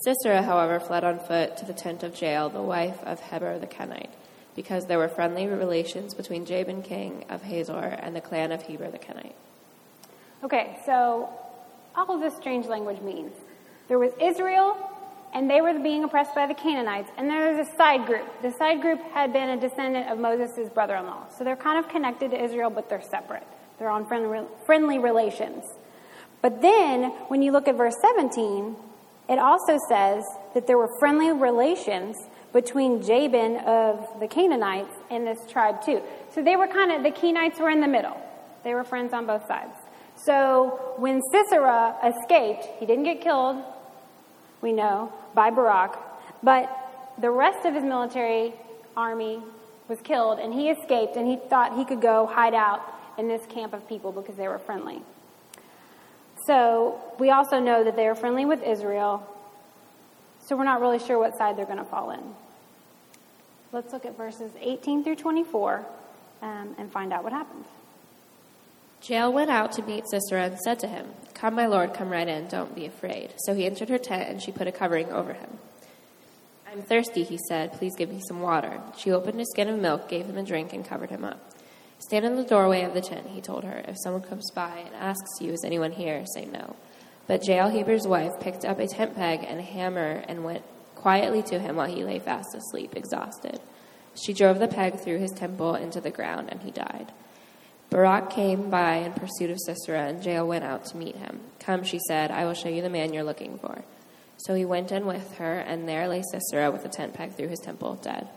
Sisera, 0.04 0.42
however, 0.42 0.80
fled 0.80 1.04
on 1.04 1.20
foot 1.20 1.58
to 1.58 1.66
the 1.66 1.74
tent 1.74 2.04
of 2.04 2.20
Jael, 2.20 2.50
the 2.50 2.62
wife 2.62 3.04
of 3.04 3.20
Heber 3.20 3.60
the 3.60 3.68
Kenite, 3.68 4.10
because 4.56 4.86
there 4.86 4.98
were 4.98 5.08
friendly 5.08 5.48
relations 5.48 6.14
between 6.14 6.46
Jabin 6.46 6.82
king 6.82 7.26
of 7.30 7.44
Hazor 7.44 7.74
and 8.02 8.16
the 8.16 8.22
clan 8.22 8.52
of 8.52 8.64
Heber 8.64 8.90
the 8.90 8.98
Kenite. 8.98 9.36
Okay, 10.44 10.80
so 10.86 11.30
all 11.96 12.16
of 12.16 12.22
this 12.22 12.36
strange 12.36 12.66
language 12.66 13.00
means 13.02 13.32
there 13.88 14.00
was 14.00 14.12
Israel 14.20 14.76
and 15.34 15.50
they 15.50 15.62
were 15.62 15.78
being 15.80 16.04
oppressed 16.04 16.36
by 16.36 16.48
the 16.48 16.54
Canaanites. 16.54 17.10
And 17.18 17.30
there 17.30 17.54
was 17.56 17.68
a 17.68 17.76
side 17.78 18.06
group. 18.06 18.28
The 18.42 18.52
side 18.52 18.82
group 18.82 19.00
had 19.14 19.32
been 19.32 19.50
a 19.50 19.60
descendant 19.60 20.10
of 20.10 20.20
Moses' 20.20 20.70
brother 20.70 20.96
in 20.96 21.06
law. 21.06 21.28
So 21.38 21.44
they're 21.44 21.56
kind 21.56 21.80
of 21.80 21.90
connected 21.90 22.32
to 22.32 22.44
Israel, 22.44 22.70
but 22.70 22.90
they're 22.90 23.02
separate. 23.02 23.48
They're 23.80 23.90
on 23.90 24.06
friendly, 24.08 24.46
friendly 24.66 25.00
relations. 25.00 25.64
But 26.42 26.62
then, 26.62 27.12
when 27.30 27.42
you 27.42 27.52
look 27.52 27.68
at 27.68 27.78
verse 27.78 27.96
17, 28.02 28.76
it 29.32 29.40
also 29.40 29.80
says 29.88 30.24
that 30.54 30.68
there 30.68 30.78
were 30.78 30.90
friendly 31.00 31.32
relations 31.32 32.18
between 32.52 33.02
Jabin 33.02 33.58
of 33.66 34.20
the 34.20 34.28
Canaanites 34.28 34.94
and 35.10 35.26
this 35.26 35.40
tribe, 35.50 35.82
too. 35.82 36.02
So 36.36 36.44
they 36.44 36.58
were 36.58 36.68
kind 36.68 36.92
of, 36.92 37.04
the 37.04 37.12
Kenites 37.12 37.58
were 37.60 37.70
in 37.70 37.80
the 37.80 37.88
middle. 37.88 38.20
They 38.66 38.74
were 38.74 38.84
friends 38.84 39.14
on 39.14 39.26
both 39.26 39.48
sides. 39.48 39.78
So 40.26 40.96
when 40.98 41.22
Sisera 41.32 41.96
escaped, 42.04 42.66
he 42.78 42.86
didn't 42.86 43.06
get 43.06 43.22
killed, 43.22 43.64
we 44.62 44.74
know, 44.74 45.14
by 45.34 45.50
Barak, 45.50 45.98
but 46.44 46.70
the 47.18 47.32
rest 47.32 47.66
of 47.66 47.74
his 47.74 47.84
military 47.84 48.54
army 48.98 49.42
was 49.88 50.00
killed, 50.02 50.40
and 50.40 50.54
he 50.54 50.70
escaped, 50.70 51.16
and 51.16 51.26
he 51.26 51.38
thought 51.50 51.78
he 51.78 51.86
could 51.86 52.02
go 52.02 52.26
hide 52.26 52.54
out 52.54 52.82
in 53.18 53.28
this 53.28 53.46
camp 53.48 53.74
of 53.74 53.88
people 53.88 54.12
because 54.12 54.36
they 54.36 54.48
were 54.48 54.60
friendly. 54.60 55.02
So 56.52 57.00
we 57.18 57.30
also 57.30 57.62
know 57.62 57.86
that 57.86 57.96
they 57.96 58.06
are 58.08 58.14
friendly 58.14 58.44
with 58.44 58.62
Israel, 58.62 59.26
so 60.46 60.58
we're 60.58 60.66
not 60.66 60.82
really 60.82 61.00
sure 61.00 61.18
what 61.18 61.38
side 61.38 61.58
they're 61.58 61.66
going 61.66 61.78
to 61.78 61.86
fall 61.86 62.12
in. 62.12 62.20
Let's 63.72 63.94
look 63.94 64.04
at 64.04 64.18
verses 64.18 64.52
18 64.60 65.06
through 65.06 65.16
24 65.16 65.86
um, 66.42 66.76
and 66.78 66.92
find 66.92 67.14
out 67.14 67.24
what 67.24 67.32
happens. 67.32 67.66
Jael 69.02 69.32
went 69.32 69.50
out 69.50 69.72
to 69.72 69.82
meet 69.84 70.04
Sisera 70.10 70.44
and 70.44 70.60
said 70.60 70.78
to 70.80 70.88
him, 70.88 71.06
Come, 71.34 71.56
my 71.56 71.68
lord, 71.68 71.94
come 71.94 72.10
right 72.10 72.28
in, 72.28 72.50
don't 72.50 72.76
be 72.76 72.86
afraid. 72.86 73.32
So 73.46 73.56
he 73.56 73.66
entered 73.66 73.88
her 73.88 73.98
tent, 73.98 74.28
and 74.28 74.42
she 74.42 74.52
put 74.52 74.68
a 74.68 74.74
covering 74.74 75.10
over 75.10 75.32
him. 75.32 75.58
I'm 76.70 76.82
thirsty, 76.82 77.24
he 77.24 77.40
said. 77.48 77.72
Please 77.72 77.96
give 77.98 78.10
me 78.10 78.20
some 78.28 78.42
water. 78.42 78.82
She 78.98 79.14
opened 79.14 79.40
a 79.40 79.46
skin 79.46 79.70
of 79.70 79.80
milk, 79.80 80.10
gave 80.10 80.26
him 80.26 80.38
a 80.38 80.44
drink, 80.44 80.74
and 80.74 80.86
covered 80.86 81.12
him 81.12 81.24
up. 81.24 81.40
Stand 82.02 82.26
in 82.26 82.36
the 82.36 82.44
doorway 82.44 82.82
of 82.82 82.96
the 82.96 83.02
tent, 83.02 83.28
he 83.28 83.42
told 83.42 83.64
her. 83.64 83.84
If 83.88 83.96
someone 84.04 84.24
comes 84.24 84.50
by 84.52 84.84
and 84.86 84.96
asks 84.96 85.40
you, 85.40 85.54
Is 85.54 85.64
anyone 85.64 85.92
here? 85.92 86.26
say 86.34 86.46
no. 86.46 86.76
But 87.28 87.48
Jael 87.48 87.70
Heber's 87.70 88.08
wife 88.08 88.40
picked 88.40 88.66
up 88.66 88.80
a 88.80 88.88
tent 88.88 89.16
peg 89.16 89.46
and 89.48 89.60
a 89.60 89.64
hammer 89.64 90.24
and 90.28 90.44
went 90.44 90.64
quietly 90.96 91.44
to 91.44 91.60
him 91.60 91.76
while 91.76 91.88
he 91.88 92.04
lay 92.04 92.18
fast 92.18 92.56
asleep, 92.56 92.96
exhausted. 92.96 93.60
She 94.16 94.34
drove 94.34 94.58
the 94.58 94.68
peg 94.68 95.00
through 95.00 95.20
his 95.20 95.32
temple 95.32 95.76
into 95.76 96.02
the 96.02 96.10
ground, 96.10 96.50
and 96.52 96.62
he 96.64 96.72
died. 96.72 97.14
Barak 97.92 98.32
came 98.32 98.70
by 98.70 98.96
in 98.96 99.14
pursuit 99.14 99.52
of 99.52 99.60
Sisera, 99.60 100.08
and 100.08 100.26
Jael 100.26 100.48
went 100.48 100.64
out 100.64 100.86
to 100.86 100.98
meet 100.98 101.16
him. 101.18 101.40
Come, 101.60 101.84
she 101.84 102.00
said, 102.08 102.32
I 102.32 102.46
will 102.46 102.56
show 102.56 102.70
you 102.70 102.82
the 102.82 102.90
man 102.90 103.14
you're 103.14 103.24
looking 103.24 103.60
for. 103.60 103.84
So 104.38 104.56
he 104.56 104.66
went 104.66 104.92
in 104.92 105.06
with 105.06 105.36
her, 105.36 105.60
and 105.60 105.88
there 105.88 106.08
lay 106.08 106.24
Sisera 106.24 106.72
with 106.72 106.84
a 106.84 106.90
tent 106.90 107.14
peg 107.14 107.34
through 107.34 107.50
his 107.50 107.60
temple, 107.60 107.96
dead. 107.96 108.28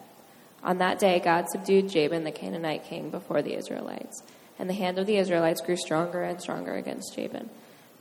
On 0.64 0.78
that 0.78 0.98
day, 0.98 1.20
God 1.20 1.48
subdued 1.50 1.90
Jabin, 1.90 2.24
the 2.24 2.32
Canaanite 2.32 2.84
king, 2.84 3.10
before 3.10 3.42
the 3.42 3.54
Israelites. 3.54 4.22
And 4.58 4.68
the 4.68 4.74
hand 4.74 4.98
of 4.98 5.06
the 5.06 5.18
Israelites 5.18 5.60
grew 5.60 5.76
stronger 5.76 6.22
and 6.22 6.40
stronger 6.40 6.74
against 6.74 7.14
Jabin, 7.14 7.50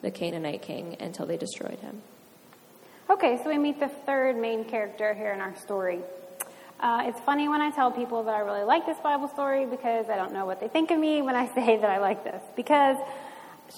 the 0.02 0.12
Canaanite 0.12 0.62
king, 0.62 0.96
until 1.00 1.26
they 1.26 1.36
destroyed 1.36 1.80
him. 1.80 2.02
Okay, 3.10 3.40
so 3.44 3.50
we 3.50 3.58
meet 3.58 3.82
the 3.82 3.90
third 3.90 4.38
main 4.38 4.64
character 4.64 5.14
here 5.14 5.34
in 5.34 5.42
our 5.42 5.56
story. 5.58 6.00
Uh, 6.80 7.04
it's 7.06 7.20
funny 7.22 7.50
when 7.50 7.62
I 7.62 7.70
tell 7.72 7.92
people 7.92 8.24
that 8.24 8.34
I 8.34 8.40
really 8.40 8.64
like 8.64 8.86
this 8.86 8.98
Bible 9.00 9.28
story 9.28 9.66
because 9.66 10.10
I 10.10 10.16
don't 10.16 10.32
know 10.32 10.46
what 10.46 10.62
they 10.62 10.70
think 10.70 10.90
of 10.92 11.00
me 11.00 11.22
when 11.22 11.36
I 11.36 11.48
say 11.56 11.78
that 11.78 11.90
I 11.90 12.00
like 12.00 12.24
this. 12.24 12.42
Because 12.56 12.98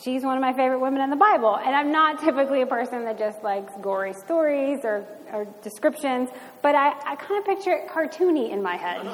she's 0.04 0.24
one 0.24 0.38
of 0.38 0.42
my 0.42 0.54
favorite 0.54 0.80
women 0.80 1.02
in 1.02 1.10
the 1.10 1.16
Bible. 1.16 1.58
And 1.58 1.76
I'm 1.76 1.92
not 1.92 2.22
typically 2.24 2.62
a 2.62 2.66
person 2.66 3.06
that 3.06 3.18
just 3.18 3.44
likes 3.44 3.74
gory 3.82 4.14
stories 4.14 4.80
or, 4.84 5.06
or 5.32 5.46
descriptions, 5.64 6.30
but 6.62 6.76
I, 6.76 6.90
I 7.06 7.16
kind 7.16 7.40
of 7.40 7.46
picture 7.46 7.72
it 7.74 7.90
cartoony 7.90 8.52
in 8.52 8.62
my 8.62 8.76
head. 8.76 9.06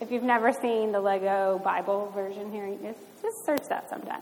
if 0.00 0.10
you've 0.10 0.22
never 0.22 0.52
seen 0.52 0.92
the 0.92 1.00
Lego 1.00 1.60
Bible 1.64 2.10
version 2.14 2.50
here, 2.50 2.68
just, 2.82 3.00
just 3.22 3.46
search 3.46 3.68
that 3.68 3.88
sometime. 3.88 4.20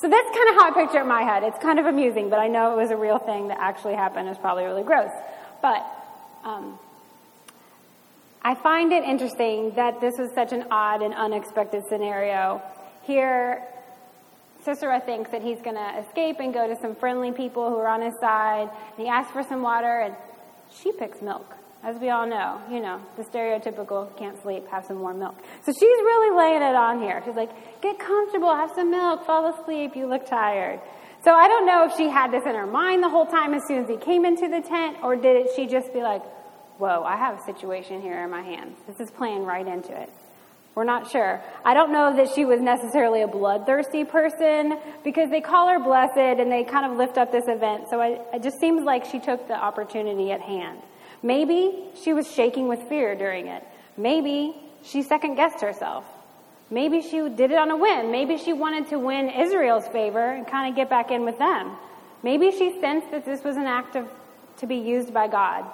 So 0.00 0.08
that's 0.08 0.36
kind 0.36 0.48
of 0.50 0.54
how 0.56 0.70
I 0.70 0.72
picture 0.74 0.98
it 0.98 1.02
in 1.02 1.08
my 1.08 1.22
head. 1.22 1.42
It's 1.42 1.58
kind 1.62 1.78
of 1.78 1.86
amusing, 1.86 2.28
but 2.28 2.38
I 2.38 2.48
know 2.48 2.72
it 2.72 2.82
was 2.82 2.90
a 2.90 2.96
real 2.96 3.18
thing 3.18 3.48
that 3.48 3.58
actually 3.60 3.94
happened. 3.94 4.28
It's 4.28 4.38
probably 4.38 4.64
really 4.64 4.82
gross. 4.82 5.10
But 5.62 5.86
um, 6.44 6.78
I 8.42 8.54
find 8.56 8.92
it 8.92 9.04
interesting 9.04 9.72
that 9.76 10.00
this 10.00 10.14
was 10.18 10.30
such 10.34 10.52
an 10.52 10.64
odd 10.70 11.00
and 11.02 11.14
unexpected 11.14 11.84
scenario. 11.88 12.60
Here, 13.04 13.62
Sisera 14.64 15.00
thinks 15.00 15.30
that 15.30 15.42
he's 15.42 15.60
going 15.60 15.76
to 15.76 16.04
escape 16.06 16.36
and 16.40 16.54
go 16.54 16.68
to 16.68 16.76
some 16.80 16.94
friendly 16.94 17.32
people 17.32 17.68
who 17.68 17.76
are 17.76 17.88
on 17.88 18.00
his 18.00 18.14
side. 18.20 18.70
And 18.96 19.06
he 19.06 19.08
asks 19.08 19.32
for 19.32 19.42
some 19.42 19.62
water, 19.62 20.00
and 20.00 20.14
she 20.70 20.92
picks 20.92 21.20
milk. 21.20 21.54
As 21.82 21.96
we 21.96 22.10
all 22.10 22.28
know, 22.28 22.60
you 22.70 22.78
know, 22.78 23.00
the 23.16 23.24
stereotypical 23.24 24.16
can't 24.16 24.40
sleep, 24.40 24.68
have 24.68 24.84
some 24.84 25.00
warm 25.00 25.18
milk. 25.18 25.36
So 25.64 25.72
she's 25.72 25.80
really 25.82 26.36
laying 26.36 26.62
it 26.62 26.76
on 26.76 27.00
here. 27.00 27.20
She's 27.26 27.34
like, 27.34 27.50
get 27.82 27.98
comfortable, 27.98 28.54
have 28.54 28.70
some 28.76 28.90
milk, 28.90 29.26
fall 29.26 29.52
asleep, 29.52 29.96
you 29.96 30.06
look 30.06 30.24
tired. 30.24 30.80
So 31.24 31.32
I 31.32 31.48
don't 31.48 31.66
know 31.66 31.84
if 31.86 31.96
she 31.96 32.08
had 32.08 32.30
this 32.32 32.44
in 32.46 32.54
her 32.54 32.66
mind 32.66 33.02
the 33.02 33.08
whole 33.08 33.26
time 33.26 33.52
as 33.52 33.62
soon 33.66 33.82
as 33.82 33.88
he 33.88 33.96
came 33.96 34.24
into 34.24 34.48
the 34.48 34.60
tent, 34.60 34.98
or 35.02 35.16
did 35.16 35.48
she 35.56 35.66
just 35.66 35.92
be 35.92 36.02
like, 36.02 36.22
whoa, 36.78 37.02
I 37.02 37.16
have 37.16 37.40
a 37.40 37.44
situation 37.44 38.00
here 38.00 38.22
in 38.22 38.30
my 38.30 38.42
hands. 38.42 38.76
This 38.86 39.00
is 39.00 39.10
playing 39.10 39.44
right 39.44 39.66
into 39.66 40.00
it. 40.00 40.12
We're 40.74 40.84
not 40.84 41.10
sure. 41.10 41.42
I 41.64 41.74
don't 41.74 41.92
know 41.92 42.16
that 42.16 42.34
she 42.34 42.46
was 42.46 42.60
necessarily 42.60 43.20
a 43.20 43.28
bloodthirsty 43.28 44.04
person 44.04 44.78
because 45.04 45.28
they 45.28 45.42
call 45.42 45.68
her 45.68 45.78
blessed 45.78 46.16
and 46.16 46.50
they 46.50 46.64
kind 46.64 46.90
of 46.90 46.96
lift 46.96 47.18
up 47.18 47.30
this 47.30 47.46
event. 47.46 47.90
So 47.90 48.00
it, 48.00 48.42
just 48.42 48.58
seems 48.58 48.82
like 48.82 49.04
she 49.04 49.18
took 49.18 49.48
the 49.48 49.54
opportunity 49.54 50.32
at 50.32 50.40
hand. 50.40 50.78
Maybe 51.22 51.90
she 52.02 52.14
was 52.14 52.30
shaking 52.30 52.68
with 52.68 52.82
fear 52.88 53.14
during 53.14 53.48
it. 53.48 53.62
Maybe 53.98 54.56
she 54.82 55.02
second 55.02 55.34
guessed 55.34 55.60
herself. 55.60 56.04
Maybe 56.70 57.02
she 57.02 57.28
did 57.28 57.50
it 57.50 57.58
on 57.58 57.70
a 57.70 57.76
whim. 57.76 58.10
Maybe 58.10 58.38
she 58.38 58.54
wanted 58.54 58.88
to 58.88 58.98
win 58.98 59.28
Israel's 59.28 59.86
favor 59.88 60.32
and 60.32 60.46
kind 60.46 60.70
of 60.70 60.74
get 60.74 60.88
back 60.88 61.10
in 61.10 61.26
with 61.26 61.38
them. 61.38 61.76
Maybe 62.22 62.50
she 62.50 62.80
sensed 62.80 63.10
that 63.10 63.26
this 63.26 63.44
was 63.44 63.58
an 63.58 63.66
act 63.66 63.94
of, 63.94 64.08
to 64.56 64.66
be 64.66 64.76
used 64.76 65.12
by 65.12 65.28
God. 65.28 65.66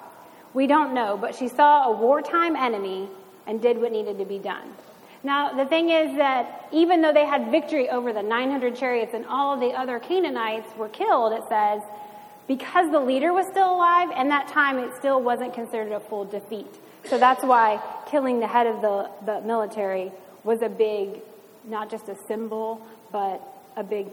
We 0.54 0.66
don't 0.66 0.92
know, 0.92 1.16
but 1.16 1.36
she 1.36 1.46
saw 1.46 1.84
a 1.84 1.92
wartime 1.92 2.56
enemy 2.56 3.08
and 3.46 3.62
did 3.62 3.78
what 3.78 3.92
needed 3.92 4.18
to 4.18 4.24
be 4.24 4.38
done. 4.38 4.74
Now, 5.22 5.52
the 5.52 5.66
thing 5.66 5.90
is 5.90 6.16
that 6.16 6.68
even 6.72 7.02
though 7.02 7.12
they 7.12 7.26
had 7.26 7.50
victory 7.50 7.88
over 7.90 8.12
the 8.12 8.22
900 8.22 8.76
chariots 8.76 9.12
and 9.14 9.26
all 9.26 9.54
of 9.54 9.60
the 9.60 9.70
other 9.70 9.98
Canaanites 9.98 10.68
were 10.76 10.88
killed, 10.88 11.32
it 11.32 11.42
says, 11.48 11.82
because 12.46 12.90
the 12.90 13.00
leader 13.00 13.32
was 13.32 13.46
still 13.50 13.74
alive, 13.74 14.08
and 14.14 14.30
that 14.30 14.48
time 14.48 14.78
it 14.78 14.90
still 14.96 15.20
wasn't 15.20 15.52
considered 15.52 15.92
a 15.92 16.00
full 16.00 16.24
defeat. 16.24 16.72
So 17.04 17.18
that's 17.18 17.44
why 17.44 17.80
killing 18.10 18.40
the 18.40 18.46
head 18.46 18.66
of 18.66 18.80
the, 18.80 19.10
the 19.26 19.40
military 19.42 20.12
was 20.44 20.62
a 20.62 20.68
big, 20.68 21.20
not 21.64 21.90
just 21.90 22.08
a 22.08 22.16
symbol, 22.26 22.80
but 23.12 23.42
a 23.76 23.84
big 23.84 24.06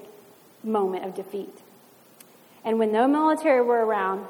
moment 0.64 1.06
of 1.06 1.16
defeat. 1.16 1.54
And 2.66 2.80
when 2.80 2.92
no 2.92 3.08
military 3.08 3.62
were 3.62 3.86
around, 3.86 4.26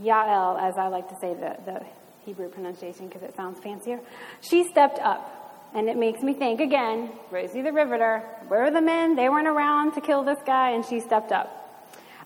Yael, 0.00 0.60
as 0.60 0.76
I 0.76 0.88
like 0.88 1.08
to 1.08 1.16
say 1.20 1.34
the, 1.34 1.56
the 1.64 1.82
Hebrew 2.24 2.48
pronunciation 2.48 3.08
because 3.08 3.22
it 3.22 3.36
sounds 3.36 3.60
fancier, 3.60 4.00
she 4.40 4.68
stepped 4.68 4.98
up. 4.98 5.41
And 5.74 5.88
it 5.88 5.96
makes 5.96 6.22
me 6.22 6.34
think 6.34 6.60
again, 6.60 7.10
Rosie 7.30 7.62
the 7.62 7.72
Riveter, 7.72 8.20
where 8.48 8.64
are 8.64 8.70
the 8.70 8.82
men? 8.82 9.16
They 9.16 9.28
weren't 9.28 9.48
around 9.48 9.92
to 9.92 10.00
kill 10.00 10.22
this 10.22 10.38
guy, 10.44 10.70
and 10.70 10.84
she 10.84 11.00
stepped 11.00 11.32
up. 11.32 11.58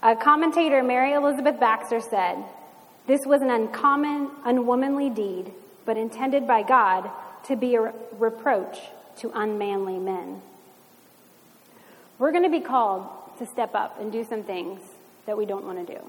A 0.03 0.17
commentator, 0.17 0.83
Mary 0.83 1.13
Elizabeth 1.13 1.59
Baxter, 1.59 2.01
said, 2.01 2.45
This 3.07 3.25
was 3.25 3.43
an 3.43 3.51
uncommon, 3.51 4.31
unwomanly 4.45 5.15
deed, 5.15 5.53
but 5.85 5.97
intended 5.97 6.47
by 6.47 6.63
God 6.63 7.11
to 7.45 7.57
be 7.57 7.77
a 7.77 7.93
reproach 8.19 8.79
to 9.19 9.31
unmanly 9.35 9.99
men. 9.99 10.43
We're 12.19 12.33
going 12.33 12.45
to 12.45 12.51
be 12.51 12.61
called 12.61 13.07
to 13.39 13.47
step 13.47 13.75
up 13.75 14.01
and 14.01 14.11
do 14.11 14.25
some 14.25 14.43
things 14.43 14.81
that 15.27 15.37
we 15.37 15.47
don't 15.47 15.65
want 15.65 15.87
to 15.87 15.95
do. 15.95 16.01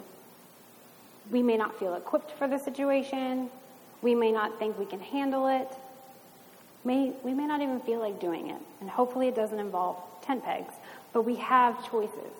We 1.30 1.43
may 1.43 1.58
not 1.58 1.78
feel 1.78 1.95
equipped 1.95 2.32
for 2.32 2.47
the 2.47 2.58
situation. 2.58 3.50
We 4.02 4.15
may 4.15 4.32
not 4.32 4.58
think 4.60 4.80
we 4.80 4.86
can 4.86 5.00
handle 5.00 5.47
it. 5.47 5.67
May, 6.88 7.12
we 7.21 7.34
may 7.34 7.45
not 7.45 7.62
even 7.62 7.82
feel 7.82 8.00
like 8.00 8.19
doing 8.21 8.50
it. 8.50 8.62
And 8.80 8.89
hopefully 8.89 9.28
it 9.28 9.36
doesn't 9.36 9.60
involve 9.60 9.97
tent 10.21 10.45
pegs. 10.45 10.73
But 11.12 11.23
we 11.23 11.36
have 11.36 11.86
choices. 11.89 12.32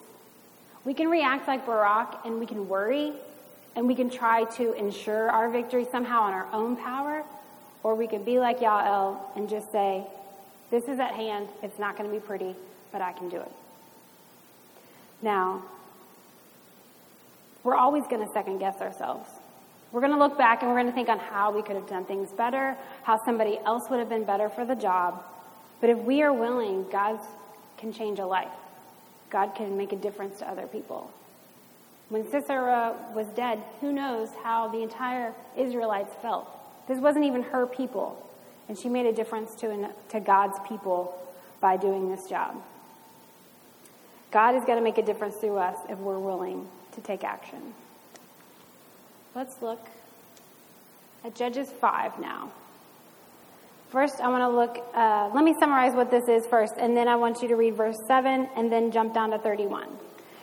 We 0.86 0.94
can 0.94 1.10
react 1.10 1.50
like 1.50 1.66
Barak 1.66 2.22
and 2.26 2.40
we 2.40 2.46
can 2.46 2.70
worry 2.70 3.12
and 3.76 3.88
we 3.88 3.94
can 3.94 4.10
try 4.10 4.46
to 4.56 4.72
ensure 4.74 5.30
our 5.30 5.50
victory 5.50 5.86
somehow 5.92 6.22
on 6.22 6.34
our 6.34 6.48
own 6.54 6.78
power. 6.78 7.24
Or 7.84 7.94
we 7.96 8.08
can 8.08 8.24
be 8.24 8.40
like 8.40 8.60
Yael 8.60 9.18
and 9.36 9.50
just 9.50 9.70
say, 9.72 10.06
this 10.72 10.86
is 10.86 10.98
at 11.00 11.12
hand. 11.12 11.50
It's 11.62 11.78
not 11.78 11.98
going 11.98 12.10
to 12.10 12.16
be 12.16 12.26
pretty, 12.26 12.56
but 12.94 13.02
I 13.02 13.12
can 13.12 13.28
do 13.28 13.38
it. 13.38 13.52
Now, 15.22 15.64
we're 17.64 17.76
always 17.76 18.04
going 18.08 18.26
to 18.26 18.32
second 18.32 18.60
guess 18.60 18.80
ourselves. 18.80 19.30
We're 19.92 20.02
going 20.02 20.14
to 20.14 20.20
look 20.20 20.38
back 20.38 20.62
and 20.62 20.70
we're 20.70 20.78
going 20.78 20.88
to 20.88 20.94
think 20.94 21.10
on 21.10 21.20
how 21.20 21.52
we 21.52 21.62
could 21.62 21.76
have 21.76 21.88
done 21.88 22.06
things 22.06 22.30
better, 22.32 22.76
how 23.04 23.24
somebody 23.24 23.58
else 23.66 23.90
would 23.90 24.00
have 24.00 24.10
been 24.10 24.26
better 24.26 24.50
for 24.50 24.66
the 24.66 24.76
job. 24.76 25.24
But 25.80 25.90
if 25.90 25.98
we 26.00 26.22
are 26.22 26.34
willing, 26.34 26.86
God 26.92 27.20
can 27.78 27.94
change 27.94 28.20
a 28.20 28.26
life. 28.26 28.48
God 29.30 29.56
can 29.56 29.78
make 29.78 29.92
a 29.92 29.96
difference 29.96 30.40
to 30.40 30.50
other 30.50 30.68
people. 30.68 31.12
When 32.10 32.30
Sisera 32.30 32.96
was 33.14 33.28
dead, 33.28 33.62
who 33.82 33.92
knows 33.92 34.30
how 34.44 34.70
the 34.70 34.82
entire 34.82 35.34
Israelites 35.58 36.14
felt. 36.22 36.48
This 36.88 37.00
wasn't 37.00 37.26
even 37.26 37.44
her 37.44 37.68
people. 37.68 38.24
And 38.70 38.78
she 38.78 38.90
made 38.90 39.06
a 39.06 39.14
difference 39.14 39.56
to, 39.56 39.90
to 40.10 40.20
God's 40.20 40.58
people 40.68 41.18
by 41.60 41.78
doing 41.78 42.10
this 42.10 42.28
job. 42.28 42.62
God 44.32 44.56
is 44.56 44.64
going 44.66 44.78
to 44.78 44.84
make 44.84 44.98
a 44.98 45.02
difference 45.02 45.36
through 45.36 45.58
us 45.58 45.78
if 45.90 45.98
we're 46.00 46.20
willing 46.20 46.68
to 46.94 47.02
take 47.02 47.24
action. 47.24 47.74
Let's 49.36 49.62
look 49.62 49.80
at 51.24 51.36
Judges 51.36 51.70
5 51.80 52.20
now. 52.20 52.52
First, 53.90 54.20
I 54.20 54.28
want 54.28 54.42
to 54.42 54.50
look, 54.50 54.86
uh, 54.96 55.30
let 55.34 55.44
me 55.44 55.56
summarize 55.60 55.94
what 55.94 56.12
this 56.12 56.28
is 56.28 56.46
first, 56.48 56.74
and 56.78 56.96
then 56.96 57.08
I 57.08 57.16
want 57.16 57.42
you 57.42 57.48
to 57.48 57.56
read 57.56 57.76
verse 57.76 57.96
7 58.08 58.50
and 58.56 58.72
then 58.72 58.92
jump 58.92 59.14
down 59.14 59.32
to 59.32 59.38
31. 59.40 59.88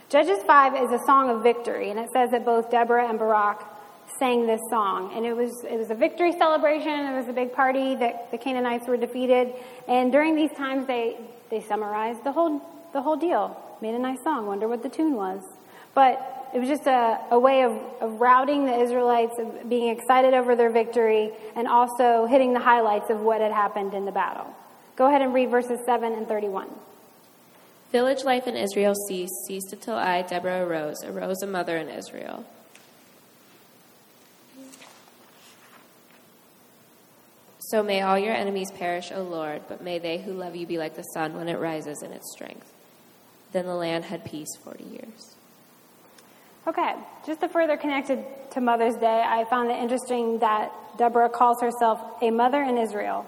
Judges 0.09 0.39
5 0.47 0.77
is 0.83 0.91
a 0.93 1.05
song 1.07 1.29
of 1.29 1.43
victory, 1.43 1.91
and 1.91 1.99
it 1.99 2.09
says 2.15 2.31
that 2.31 2.45
both 2.45 2.71
Deborah 2.71 3.09
and 3.09 3.19
Barak 3.19 3.63
sang 4.19 4.47
this 4.47 4.61
song. 4.71 5.13
And 5.15 5.27
it 5.27 5.35
was, 5.35 5.65
it 5.65 5.77
was 5.77 5.91
a 5.91 5.95
victory 5.95 6.33
celebration, 6.33 6.93
it 6.93 7.17
was 7.17 7.29
a 7.29 7.33
big 7.33 7.53
party 7.53 7.97
that 7.97 8.31
the 8.31 8.39
Canaanites 8.39 8.87
were 8.87 8.97
defeated. 8.97 9.53
And 9.89 10.13
during 10.13 10.37
these 10.37 10.53
times, 10.53 10.87
they, 10.87 11.19
they 11.51 11.61
summarized 11.61 12.25
the 12.25 12.33
whole, 12.33 12.63
the 12.93 13.03
whole 13.03 13.17
deal, 13.17 13.61
made 13.81 13.95
a 13.95 13.99
nice 13.99 14.23
song, 14.23 14.47
wonder 14.47 14.69
what 14.69 14.83
the 14.83 14.89
tune 14.89 15.15
was. 15.15 15.43
But 15.95 16.34
it 16.55 16.61
was 16.61 16.69
just 16.69 16.87
a, 16.87 17.19
a 17.33 17.39
way 17.39 17.63
of, 17.63 17.73
of 18.01 18.21
routing 18.21 18.65
the 18.65 18.75
Israelites, 18.79 19.35
of 19.41 19.69
being 19.69 19.89
excited 19.89 20.35
over 20.35 20.55
their 20.55 20.71
victory, 20.71 21.33
and 21.57 21.67
also 21.67 22.27
hitting 22.27 22.53
the 22.53 22.61
highlights 22.61 23.11
of 23.11 23.21
what 23.21 23.41
had 23.41 23.51
happened 23.51 23.93
in 23.93 24.05
the 24.05 24.13
battle. 24.13 24.55
Go 24.95 25.09
ahead 25.09 25.21
and 25.21 25.35
read 25.35 25.51
verses 25.51 25.81
7 25.85 26.13
and 26.13 26.29
31. 26.29 26.69
Village 27.91 28.23
life 28.23 28.47
in 28.47 28.57
Israel 28.57 28.95
ceased, 29.09 29.35
ceased 29.49 29.73
until 29.73 29.97
I, 29.97 30.23
Deborah, 30.23 30.65
arose, 30.65 31.03
arose 31.05 31.43
a 31.43 31.47
mother 31.49 31.77
in 31.77 31.89
Israel. 31.89 32.47
So 37.59 37.83
may 37.83 38.03
all 38.03 38.19
your 38.19 38.35
enemies 38.35 38.71
perish, 38.71 39.11
O 39.13 39.23
Lord, 39.23 39.63
but 39.69 39.83
may 39.83 39.99
they 39.99 40.19
who 40.19 40.33
love 40.33 40.55
you 40.55 40.69
be 40.69 40.79
like 40.79 40.95
the 40.95 41.03
sun 41.03 41.35
when 41.35 41.49
it 41.49 41.59
rises 41.59 42.01
in 42.05 42.13
its 42.13 42.31
strength. 42.31 42.73
Then 43.51 43.67
the 43.67 43.75
land 43.75 44.05
had 44.05 44.25
peace 44.25 44.55
forty 44.63 44.85
years. 44.85 45.35
Okay, 46.67 46.95
just 47.27 47.41
to 47.41 47.49
further 47.49 47.77
connect 47.77 48.09
it 48.09 48.51
to 48.53 48.61
Mother's 48.61 48.95
Day, 48.97 49.23
I 49.27 49.45
found 49.45 49.71
it 49.71 49.77
interesting 49.77 50.39
that 50.39 50.73
Deborah 50.97 51.29
calls 51.29 51.61
herself 51.61 52.01
a 52.23 52.31
mother 52.31 52.63
in 52.63 52.79
Israel. 52.79 53.27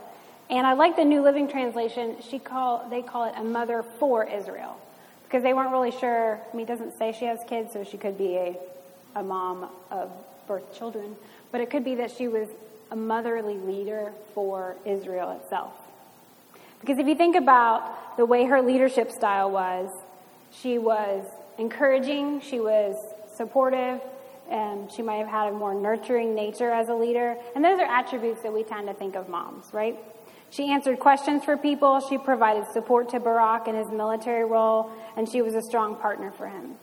And 0.48 0.66
I 0.66 0.72
like 0.72 0.96
the 0.96 1.04
New 1.04 1.22
Living 1.22 1.46
Translation. 1.46 2.16
She 2.26 2.38
call, 2.38 2.88
they 2.88 3.02
call 3.02 3.28
it 3.28 3.34
a 3.36 3.44
mother 3.44 3.84
for 3.98 4.24
Israel. 4.24 4.80
Because 5.24 5.42
they 5.42 5.52
weren't 5.52 5.70
really 5.70 5.90
sure. 5.90 6.40
I 6.50 6.56
mean, 6.56 6.64
it 6.64 6.68
doesn't 6.68 6.96
say 6.96 7.14
she 7.18 7.26
has 7.26 7.38
kids, 7.46 7.74
so 7.74 7.84
she 7.84 7.98
could 7.98 8.16
be 8.16 8.36
a, 8.36 8.56
a 9.16 9.22
mom 9.22 9.68
of 9.90 10.10
birth 10.48 10.74
children. 10.78 11.14
But 11.52 11.60
it 11.60 11.68
could 11.68 11.84
be 11.84 11.96
that 11.96 12.12
she 12.12 12.28
was 12.28 12.48
a 12.90 12.96
motherly 12.96 13.58
leader 13.58 14.12
for 14.34 14.76
Israel 14.86 15.38
itself. 15.42 15.74
Because 16.80 16.98
if 16.98 17.06
you 17.06 17.16
think 17.16 17.36
about 17.36 18.16
the 18.16 18.24
way 18.24 18.46
her 18.46 18.62
leadership 18.62 19.10
style 19.10 19.50
was, 19.50 19.90
she 20.52 20.78
was 20.78 21.26
encouraging, 21.58 22.40
she 22.40 22.60
was 22.60 22.94
supportive, 23.36 24.00
and 24.50 24.90
she 24.90 25.02
might 25.02 25.16
have 25.16 25.28
had 25.28 25.48
a 25.48 25.52
more 25.52 25.74
nurturing 25.74 26.34
nature 26.34 26.70
as 26.70 26.88
a 26.88 26.94
leader. 26.94 27.36
And 27.54 27.64
those 27.64 27.78
are 27.78 27.86
attributes 27.86 28.42
that 28.42 28.52
we 28.52 28.62
tend 28.62 28.86
to 28.88 28.94
think 28.94 29.16
of 29.16 29.28
moms, 29.28 29.66
right? 29.72 29.98
She 30.50 30.70
answered 30.70 31.00
questions 31.00 31.44
for 31.44 31.56
people, 31.56 32.00
she 32.00 32.18
provided 32.18 32.66
support 32.72 33.10
to 33.10 33.20
Barak 33.20 33.66
in 33.68 33.74
his 33.74 33.90
military 33.90 34.44
role, 34.44 34.90
and 35.16 35.28
she 35.28 35.42
was 35.42 35.54
a 35.54 35.62
strong 35.62 35.96
partner 35.96 36.30
for 36.30 36.48
him. 36.48 36.76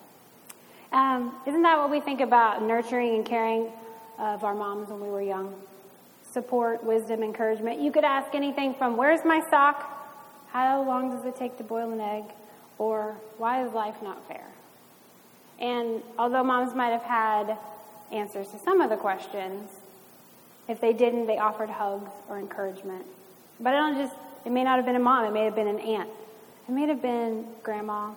Um, 0.91 1.33
isn't 1.47 1.61
that 1.63 1.77
what 1.77 1.89
we 1.89 1.99
think 1.99 2.21
about 2.21 2.61
nurturing 2.61 3.15
and 3.15 3.25
caring 3.25 3.71
of 4.19 4.43
our 4.43 4.53
moms 4.53 4.89
when 4.89 5.01
we 5.01 5.09
were 5.09 5.21
young? 5.21 5.55
Support, 6.33 6.83
wisdom, 6.83 7.23
encouragement. 7.23 7.79
You 7.79 7.91
could 7.91 8.03
ask 8.03 8.35
anything 8.35 8.75
from 8.75 8.97
where's 8.97 9.23
my 9.25 9.41
sock? 9.49 9.89
How 10.49 10.83
long 10.83 11.15
does 11.15 11.25
it 11.25 11.35
take 11.35 11.57
to 11.57 11.63
boil 11.63 11.91
an 11.91 11.99
egg? 11.99 12.25
Or 12.77 13.15
why 13.37 13.65
is 13.65 13.73
life 13.73 13.95
not 14.03 14.27
fair? 14.27 14.45
And 15.63 16.03
although 16.19 16.43
moms 16.43 16.75
might 16.75 16.89
have 16.89 17.03
had 17.03 17.57
answers 18.11 18.49
to 18.49 18.59
some 18.59 18.81
of 18.81 18.89
the 18.89 18.97
questions, 18.97 19.69
if 20.67 20.81
they 20.81 20.91
didn't, 20.91 21.25
they 21.25 21.37
offered 21.37 21.69
hugs 21.69 22.11
or 22.29 22.37
encouragement. 22.37 23.05
But 23.61 23.73
it 23.73 23.77
don't 23.77 23.95
just 23.95 24.13
it 24.45 24.51
may 24.51 24.65
not 24.65 24.75
have 24.75 24.85
been 24.85 24.97
a 24.97 24.99
mom, 24.99 25.25
it 25.25 25.31
may 25.31 25.45
have 25.45 25.55
been 25.55 25.69
an 25.69 25.79
aunt. 25.79 26.09
It 26.67 26.71
may 26.71 26.85
have 26.87 27.01
been 27.01 27.45
grandma. 27.63 28.11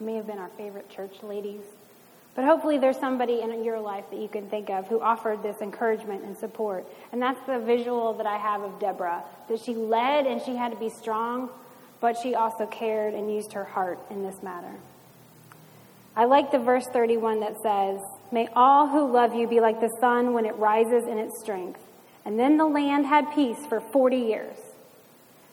It 0.00 0.04
may 0.04 0.14
have 0.14 0.26
been 0.26 0.38
our 0.38 0.48
favorite 0.56 0.88
church 0.88 1.22
ladies. 1.22 1.60
But 2.34 2.46
hopefully 2.46 2.78
there's 2.78 2.98
somebody 2.98 3.42
in 3.42 3.62
your 3.62 3.80
life 3.80 4.04
that 4.10 4.18
you 4.18 4.28
can 4.28 4.48
think 4.48 4.70
of 4.70 4.86
who 4.88 5.00
offered 5.00 5.42
this 5.42 5.60
encouragement 5.60 6.24
and 6.24 6.36
support. 6.36 6.86
And 7.12 7.20
that's 7.20 7.40
the 7.46 7.58
visual 7.58 8.14
that 8.14 8.26
I 8.26 8.38
have 8.38 8.62
of 8.62 8.78
Deborah. 8.80 9.22
That 9.48 9.60
she 9.60 9.74
led 9.74 10.26
and 10.26 10.40
she 10.40 10.56
had 10.56 10.72
to 10.72 10.78
be 10.78 10.88
strong, 10.88 11.50
but 12.00 12.16
she 12.22 12.34
also 12.34 12.66
cared 12.66 13.12
and 13.12 13.34
used 13.34 13.52
her 13.52 13.64
heart 13.64 13.98
in 14.10 14.22
this 14.22 14.42
matter. 14.42 14.72
I 16.16 16.24
like 16.24 16.50
the 16.50 16.58
verse 16.58 16.86
31 16.92 17.40
that 17.40 17.60
says, 17.62 18.00
May 18.32 18.48
all 18.56 18.88
who 18.88 19.12
love 19.12 19.34
you 19.34 19.46
be 19.46 19.60
like 19.60 19.80
the 19.80 19.94
sun 20.00 20.32
when 20.32 20.46
it 20.46 20.56
rises 20.56 21.04
in 21.06 21.18
its 21.18 21.38
strength. 21.40 21.80
And 22.24 22.38
then 22.38 22.56
the 22.56 22.64
land 22.64 23.06
had 23.06 23.34
peace 23.34 23.58
for 23.68 23.80
40 23.80 24.16
years. 24.16 24.56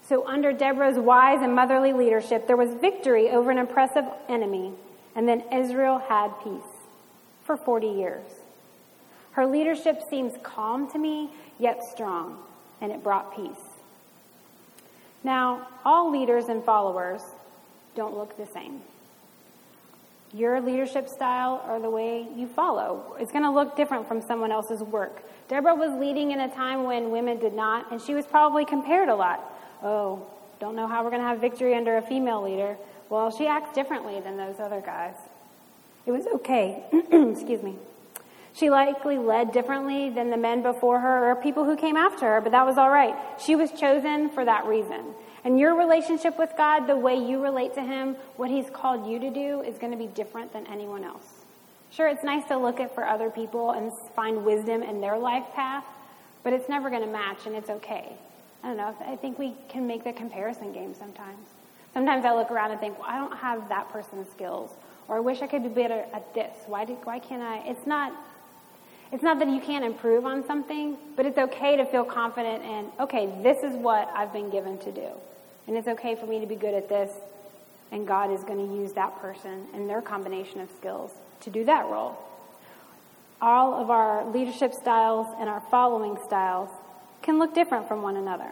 So, 0.08 0.26
under 0.26 0.54
Deborah's 0.54 0.98
wise 0.98 1.40
and 1.42 1.54
motherly 1.54 1.94
leadership, 1.94 2.48
there 2.48 2.58
was 2.58 2.74
victory 2.82 3.30
over 3.30 3.52
an 3.52 3.58
oppressive 3.58 4.06
enemy, 4.28 4.74
and 5.16 5.28
then 5.28 5.44
Israel 5.52 5.98
had 5.98 6.32
peace 6.44 6.62
for 7.46 7.58
40 7.58 7.88
years. 7.88 8.26
Her 9.32 9.46
leadership 9.46 10.02
seems 10.10 10.34
calm 10.44 10.90
to 10.92 10.98
me, 10.98 11.30
yet 11.60 11.80
strong, 11.94 12.38
and 12.82 12.92
it 12.92 13.04
brought 13.04 13.36
peace. 13.36 13.64
Now, 15.24 15.68
all 15.86 16.12
leaders 16.12 16.46
and 16.46 16.64
followers 16.64 17.22
don't 17.96 18.18
look 18.18 18.38
the 18.38 18.48
same 18.54 18.82
your 20.34 20.60
leadership 20.60 21.08
style 21.08 21.64
or 21.68 21.80
the 21.80 21.90
way 21.90 22.28
you 22.36 22.48
follow. 22.48 23.16
It's 23.20 23.32
going 23.32 23.44
to 23.44 23.52
look 23.52 23.76
different 23.76 24.08
from 24.08 24.22
someone 24.22 24.52
else's 24.52 24.82
work. 24.82 25.24
Deborah 25.48 25.76
was 25.76 25.92
leading 26.00 26.32
in 26.32 26.40
a 26.40 26.50
time 26.50 26.84
when 26.84 27.12
women 27.12 27.38
did 27.38 27.54
not, 27.54 27.92
and 27.92 28.02
she 28.02 28.14
was 28.14 28.26
probably 28.26 28.66
compared 28.66 29.10
a 29.10 29.16
lot. 29.16 29.44
Oh, 29.84 30.26
don't 30.60 30.76
know 30.76 30.88
how 30.88 31.04
we're 31.04 31.12
going 31.12 31.22
to 31.22 31.28
have 31.28 31.40
victory 31.40 31.76
under 31.76 31.98
a 31.98 32.02
female 32.02 32.42
leader. 32.42 32.78
Well, 33.10 33.30
she 33.30 33.46
acts 33.48 33.76
differently 33.76 34.20
than 34.22 34.38
those 34.38 34.60
other 34.60 34.82
guys. 34.82 35.16
It 36.06 36.12
was 36.12 36.26
okay, 36.36 36.84
excuse 36.92 37.62
me, 37.62 37.76
She 38.56 38.70
likely 38.70 39.18
led 39.18 39.52
differently 39.52 40.12
than 40.12 40.30
the 40.30 40.38
men 40.38 40.62
before 40.62 41.00
her 41.00 41.32
or 41.32 41.36
people 41.36 41.66
who 41.66 41.76
came 41.76 41.98
after 41.98 42.26
her, 42.26 42.42
but 42.42 42.52
that 42.52 42.66
was 42.66 42.78
all 42.78 42.90
right. 42.90 43.16
She 43.44 43.56
was 43.56 43.72
chosen 43.72 44.30
for 44.30 44.46
that 44.46 44.66
reason. 44.66 45.16
And 45.44 45.60
your 45.60 45.76
relationship 45.76 46.38
with 46.38 46.52
God, 46.56 46.86
the 46.86 46.96
way 46.96 47.16
you 47.16 47.42
relate 47.42 47.74
to 47.74 47.82
Him, 47.82 48.16
what 48.38 48.50
He's 48.50 48.70
called 48.70 49.08
you 49.08 49.20
to 49.20 49.30
do, 49.30 49.62
is 49.62 49.78
going 49.78 49.92
to 49.92 49.98
be 49.98 50.08
different 50.08 50.54
than 50.54 50.68
anyone 50.68 51.04
else. 51.04 51.26
Sure, 51.92 52.08
it's 52.08 52.24
nice 52.24 52.48
to 52.48 52.58
look 52.58 52.80
at 52.80 52.94
for 52.96 53.06
other 53.06 53.30
people 53.30 53.72
and 53.72 53.92
find 54.16 54.46
wisdom 54.46 54.84
in 54.84 55.02
their 55.02 55.18
life 55.18 55.44
path, 55.54 55.86
but 56.44 56.54
it's 56.54 56.70
never 56.70 56.90
going 56.90 57.04
to 57.04 57.12
match, 57.12 57.46
and 57.46 57.56
it's 57.56 57.70
okay. 57.70 58.14
I 58.64 58.68
don't 58.68 58.78
know. 58.78 58.96
I 59.06 59.16
think 59.16 59.38
we 59.38 59.54
can 59.68 59.86
make 59.86 60.04
the 60.04 60.14
comparison 60.14 60.72
game 60.72 60.94
sometimes. 60.94 61.48
Sometimes 61.94 62.24
I 62.24 62.34
look 62.34 62.50
around 62.50 62.72
and 62.72 62.80
think, 62.80 62.98
well, 62.98 63.08
I 63.08 63.18
don't 63.18 63.38
have 63.38 63.68
that 63.70 63.90
person's 63.90 64.30
skills, 64.32 64.72
or 65.08 65.18
I 65.18 65.20
wish 65.20 65.42
I 65.42 65.48
could 65.48 65.64
be 65.64 65.70
better 65.70 66.06
at 66.14 66.34
this. 66.34 66.56
Why, 66.68 66.86
do, 66.86 66.94
why 67.04 67.20
can't 67.20 67.44
I? 67.44 67.58
It's 67.68 67.86
not 67.86 68.14
it's 69.14 69.22
not 69.22 69.38
that 69.38 69.48
you 69.48 69.60
can't 69.60 69.86
improve 69.86 70.26
on 70.26 70.44
something, 70.48 70.98
but 71.16 71.28
it's 71.28 71.38
okay 71.38 71.78
to 71.78 71.86
feel 71.86 72.04
confident 72.04 72.64
in, 72.64 72.88
okay, 73.00 73.32
this 73.44 73.62
is 73.64 73.76
what 73.76 74.12
I've 74.16 74.34
been 74.34 74.50
given 74.50 74.80
to 74.80 74.92
do. 74.92 75.08
And 75.68 75.78
it's 75.78 75.88
okay 75.88 76.16
for 76.16 76.26
me 76.26 76.40
to 76.40 76.48
be 76.48 76.56
good 76.56 76.74
at 76.74 76.90
this, 76.90 77.12
and 77.92 78.08
God 78.08 78.32
is 78.32 78.44
going 78.44 78.58
to 78.68 78.76
use 78.76 78.94
that 78.94 79.22
person 79.22 79.68
and 79.76 79.88
their 79.88 80.02
combination 80.02 80.62
of 80.62 80.70
skills 80.72 81.12
to 81.42 81.52
do 81.52 81.64
that 81.66 81.86
role. 81.86 82.18
All 83.40 83.76
of 83.80 83.92
our 83.92 84.26
leadership 84.32 84.74
styles 84.74 85.28
and 85.40 85.48
our 85.48 85.62
following 85.70 86.18
styles 86.26 86.70
can 87.22 87.38
look 87.38 87.54
different 87.54 87.88
from 87.88 88.02
one 88.02 88.18
another. 88.18 88.50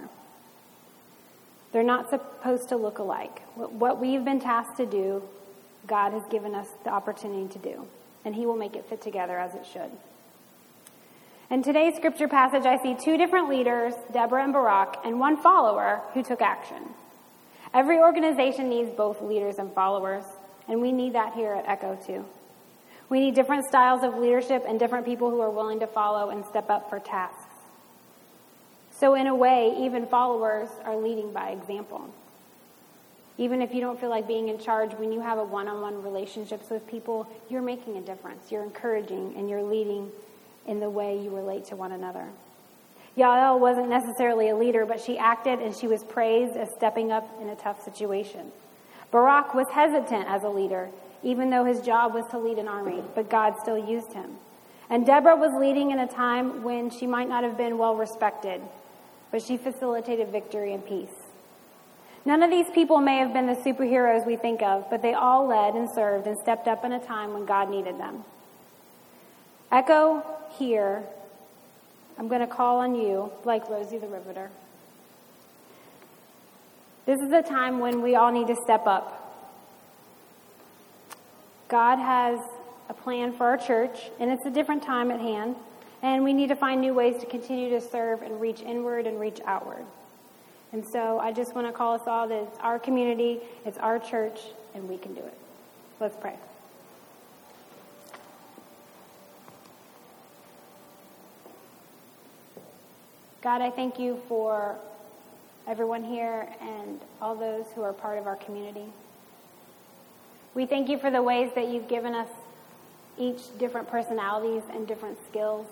They're 1.71 1.81
not 1.81 2.11
supposed 2.11 2.69
to 2.69 2.77
look 2.77 2.99
alike. 2.99 3.41
What 3.55 3.99
we've 3.99 4.23
been 4.23 4.39
tasked 4.39 4.77
to 4.77 4.85
do, 4.85 5.23
God 5.87 6.13
has 6.13 6.23
given 6.29 6.53
us 6.53 6.67
the 6.83 6.91
opportunity 6.91 7.51
to 7.51 7.57
do, 7.57 7.87
and 8.23 8.35
He 8.35 8.45
will 8.45 8.57
make 8.57 8.75
it 8.75 8.85
fit 8.87 9.01
together 9.01 9.39
as 9.39 9.55
it 9.55 9.65
should. 9.65 9.89
In 11.51 11.61
today's 11.61 11.97
scripture 11.97 12.29
passage, 12.29 12.63
I 12.65 12.81
see 12.81 12.95
two 12.95 13.17
different 13.17 13.49
leaders, 13.49 13.93
Deborah 14.13 14.41
and 14.41 14.53
Barak, 14.53 15.01
and 15.03 15.19
one 15.19 15.35
follower 15.35 16.01
who 16.13 16.23
took 16.23 16.41
action. 16.41 16.77
Every 17.73 17.99
organization 17.99 18.69
needs 18.69 18.89
both 18.89 19.21
leaders 19.21 19.57
and 19.57 19.69
followers, 19.73 20.23
and 20.69 20.81
we 20.81 20.93
need 20.93 21.11
that 21.11 21.33
here 21.33 21.51
at 21.51 21.67
Echo 21.67 21.99
too. 22.07 22.23
We 23.09 23.19
need 23.19 23.35
different 23.35 23.65
styles 23.65 24.01
of 24.01 24.17
leadership 24.17 24.63
and 24.65 24.79
different 24.79 25.05
people 25.05 25.29
who 25.29 25.41
are 25.41 25.49
willing 25.49 25.81
to 25.81 25.87
follow 25.87 26.29
and 26.29 26.45
step 26.45 26.69
up 26.69 26.89
for 26.89 26.99
tasks. 26.99 27.53
So, 28.91 29.15
in 29.15 29.27
a 29.27 29.35
way, 29.35 29.75
even 29.77 30.05
followers 30.05 30.69
are 30.85 30.95
leading 30.95 31.33
by 31.33 31.49
example. 31.49 32.13
Even 33.37 33.61
if 33.61 33.73
you 33.73 33.81
don't 33.81 33.99
feel 33.99 34.09
like 34.09 34.25
being 34.25 34.47
in 34.47 34.57
charge, 34.57 34.93
when 34.93 35.11
you 35.11 35.19
have 35.19 35.37
a 35.37 35.43
one 35.43 35.67
on 35.67 35.81
one 35.81 36.01
relationships 36.01 36.69
with 36.69 36.87
people, 36.87 37.27
you're 37.49 37.61
making 37.61 37.97
a 37.97 38.01
difference. 38.01 38.53
You're 38.53 38.63
encouraging 38.63 39.33
and 39.35 39.49
you're 39.49 39.63
leading 39.63 40.13
in 40.67 40.79
the 40.79 40.89
way 40.89 41.19
you 41.19 41.29
relate 41.29 41.65
to 41.65 41.75
one 41.75 41.91
another. 41.91 42.27
Yael 43.17 43.59
wasn't 43.59 43.89
necessarily 43.89 44.49
a 44.49 44.55
leader, 44.55 44.85
but 44.85 45.01
she 45.01 45.17
acted 45.17 45.59
and 45.59 45.75
she 45.75 45.87
was 45.87 46.03
praised 46.03 46.55
as 46.55 46.69
stepping 46.77 47.11
up 47.11 47.27
in 47.41 47.49
a 47.49 47.55
tough 47.55 47.83
situation. 47.83 48.51
Barak 49.11 49.53
was 49.53 49.67
hesitant 49.69 50.27
as 50.27 50.43
a 50.43 50.49
leader, 50.49 50.89
even 51.21 51.49
though 51.49 51.65
his 51.65 51.81
job 51.81 52.13
was 52.13 52.25
to 52.31 52.39
lead 52.39 52.57
an 52.57 52.67
army, 52.67 53.03
but 53.13 53.29
God 53.29 53.55
still 53.61 53.77
used 53.77 54.13
him. 54.13 54.37
And 54.89 55.05
Deborah 55.05 55.35
was 55.35 55.53
leading 55.59 55.91
in 55.91 55.99
a 55.99 56.07
time 56.07 56.63
when 56.63 56.89
she 56.89 57.05
might 57.07 57.27
not 57.27 57.43
have 57.43 57.57
been 57.57 57.77
well 57.77 57.95
respected, 57.95 58.61
but 59.29 59.41
she 59.41 59.57
facilitated 59.57 60.29
victory 60.29 60.73
and 60.73 60.85
peace. 60.85 61.09
None 62.23 62.43
of 62.43 62.51
these 62.51 62.69
people 62.69 62.99
may 62.99 63.17
have 63.17 63.33
been 63.33 63.47
the 63.47 63.55
superheroes 63.55 64.25
we 64.25 64.35
think 64.35 64.61
of, 64.61 64.89
but 64.89 65.01
they 65.01 65.13
all 65.13 65.47
led 65.47 65.73
and 65.73 65.89
served 65.89 66.27
and 66.27 66.37
stepped 66.37 66.67
up 66.67 66.85
in 66.85 66.91
a 66.91 66.99
time 66.99 67.33
when 67.33 67.45
God 67.45 67.69
needed 67.69 67.99
them. 67.99 68.23
Echo 69.71 70.23
here, 70.57 71.03
I'm 72.17 72.27
going 72.27 72.41
to 72.41 72.47
call 72.47 72.79
on 72.79 72.95
you 72.95 73.31
like 73.45 73.69
Rosie 73.69 73.97
the 73.97 74.07
Riveter. 74.07 74.49
This 77.05 77.19
is 77.19 77.31
a 77.31 77.41
time 77.41 77.79
when 77.79 78.01
we 78.01 78.15
all 78.15 78.31
need 78.31 78.47
to 78.47 78.55
step 78.63 78.85
up. 78.85 79.17
God 81.67 81.97
has 81.97 82.39
a 82.89 82.93
plan 82.93 83.33
for 83.33 83.47
our 83.47 83.57
church, 83.57 84.11
and 84.19 84.29
it's 84.29 84.45
a 84.45 84.51
different 84.51 84.83
time 84.83 85.09
at 85.09 85.19
hand, 85.19 85.55
and 86.03 86.23
we 86.23 86.33
need 86.33 86.49
to 86.49 86.55
find 86.55 86.81
new 86.81 86.93
ways 86.93 87.19
to 87.21 87.25
continue 87.25 87.69
to 87.69 87.81
serve 87.81 88.21
and 88.21 88.39
reach 88.39 88.61
inward 88.61 89.07
and 89.07 89.19
reach 89.19 89.39
outward. 89.45 89.85
And 90.73 90.85
so 90.85 91.19
I 91.19 91.31
just 91.31 91.55
want 91.55 91.67
to 91.67 91.73
call 91.73 91.95
us 91.95 92.01
all 92.05 92.27
that 92.27 92.43
it's 92.43 92.57
our 92.59 92.77
community, 92.77 93.39
it's 93.65 93.77
our 93.77 93.99
church, 93.99 94.39
and 94.75 94.87
we 94.87 94.97
can 94.97 95.13
do 95.13 95.21
it. 95.21 95.37
Let's 95.99 96.15
pray. 96.17 96.35
God, 103.41 103.61
I 103.61 103.71
thank 103.71 103.97
you 103.97 104.21
for 104.27 104.75
everyone 105.67 106.03
here 106.03 106.47
and 106.61 106.99
all 107.19 107.35
those 107.35 107.65
who 107.73 107.81
are 107.81 107.91
part 107.91 108.19
of 108.19 108.27
our 108.27 108.35
community. 108.35 108.85
We 110.53 110.67
thank 110.67 110.89
you 110.89 110.99
for 110.99 111.09
the 111.09 111.23
ways 111.23 111.49
that 111.55 111.67
you've 111.67 111.87
given 111.87 112.13
us 112.13 112.27
each 113.17 113.57
different 113.57 113.87
personalities 113.89 114.61
and 114.71 114.87
different 114.87 115.17
skills 115.27 115.65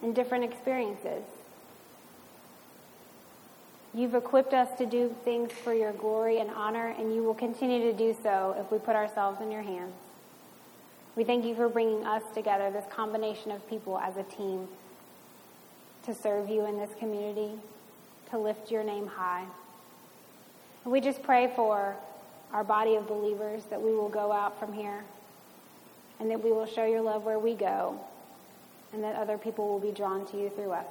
and 0.00 0.14
different 0.14 0.44
experiences. 0.44 1.24
You've 3.92 4.14
equipped 4.14 4.54
us 4.54 4.68
to 4.78 4.86
do 4.86 5.12
things 5.24 5.50
for 5.50 5.74
your 5.74 5.92
glory 5.92 6.38
and 6.38 6.50
honor, 6.50 6.94
and 6.96 7.12
you 7.12 7.24
will 7.24 7.34
continue 7.34 7.90
to 7.90 7.92
do 7.92 8.16
so 8.22 8.54
if 8.56 8.70
we 8.70 8.78
put 8.78 8.94
ourselves 8.94 9.40
in 9.40 9.50
your 9.50 9.62
hands. 9.62 9.94
We 11.16 11.24
thank 11.24 11.44
you 11.44 11.56
for 11.56 11.68
bringing 11.68 12.06
us 12.06 12.22
together, 12.32 12.70
this 12.70 12.84
combination 12.88 13.50
of 13.50 13.68
people 13.68 13.98
as 13.98 14.16
a 14.16 14.22
team 14.22 14.68
to 16.10 16.20
serve 16.20 16.48
you 16.48 16.66
in 16.66 16.76
this 16.76 16.90
community, 16.98 17.52
to 18.30 18.38
lift 18.38 18.70
your 18.70 18.82
name 18.82 19.06
high. 19.06 19.44
And 20.84 20.92
we 20.92 21.00
just 21.00 21.22
pray 21.22 21.52
for 21.54 21.94
our 22.52 22.64
body 22.64 22.96
of 22.96 23.06
believers 23.06 23.62
that 23.70 23.80
we 23.80 23.92
will 23.92 24.08
go 24.08 24.32
out 24.32 24.58
from 24.58 24.72
here 24.72 25.04
and 26.18 26.30
that 26.30 26.42
we 26.42 26.50
will 26.50 26.66
show 26.66 26.84
your 26.84 27.00
love 27.00 27.24
where 27.24 27.38
we 27.38 27.54
go 27.54 27.98
and 28.92 29.04
that 29.04 29.14
other 29.14 29.38
people 29.38 29.68
will 29.68 29.78
be 29.78 29.92
drawn 29.92 30.26
to 30.26 30.36
you 30.36 30.50
through 30.50 30.72
us. 30.72 30.86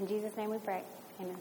In 0.00 0.08
Jesus' 0.08 0.36
name 0.36 0.50
we 0.50 0.58
pray. 0.58 0.82
Amen. 1.20 1.36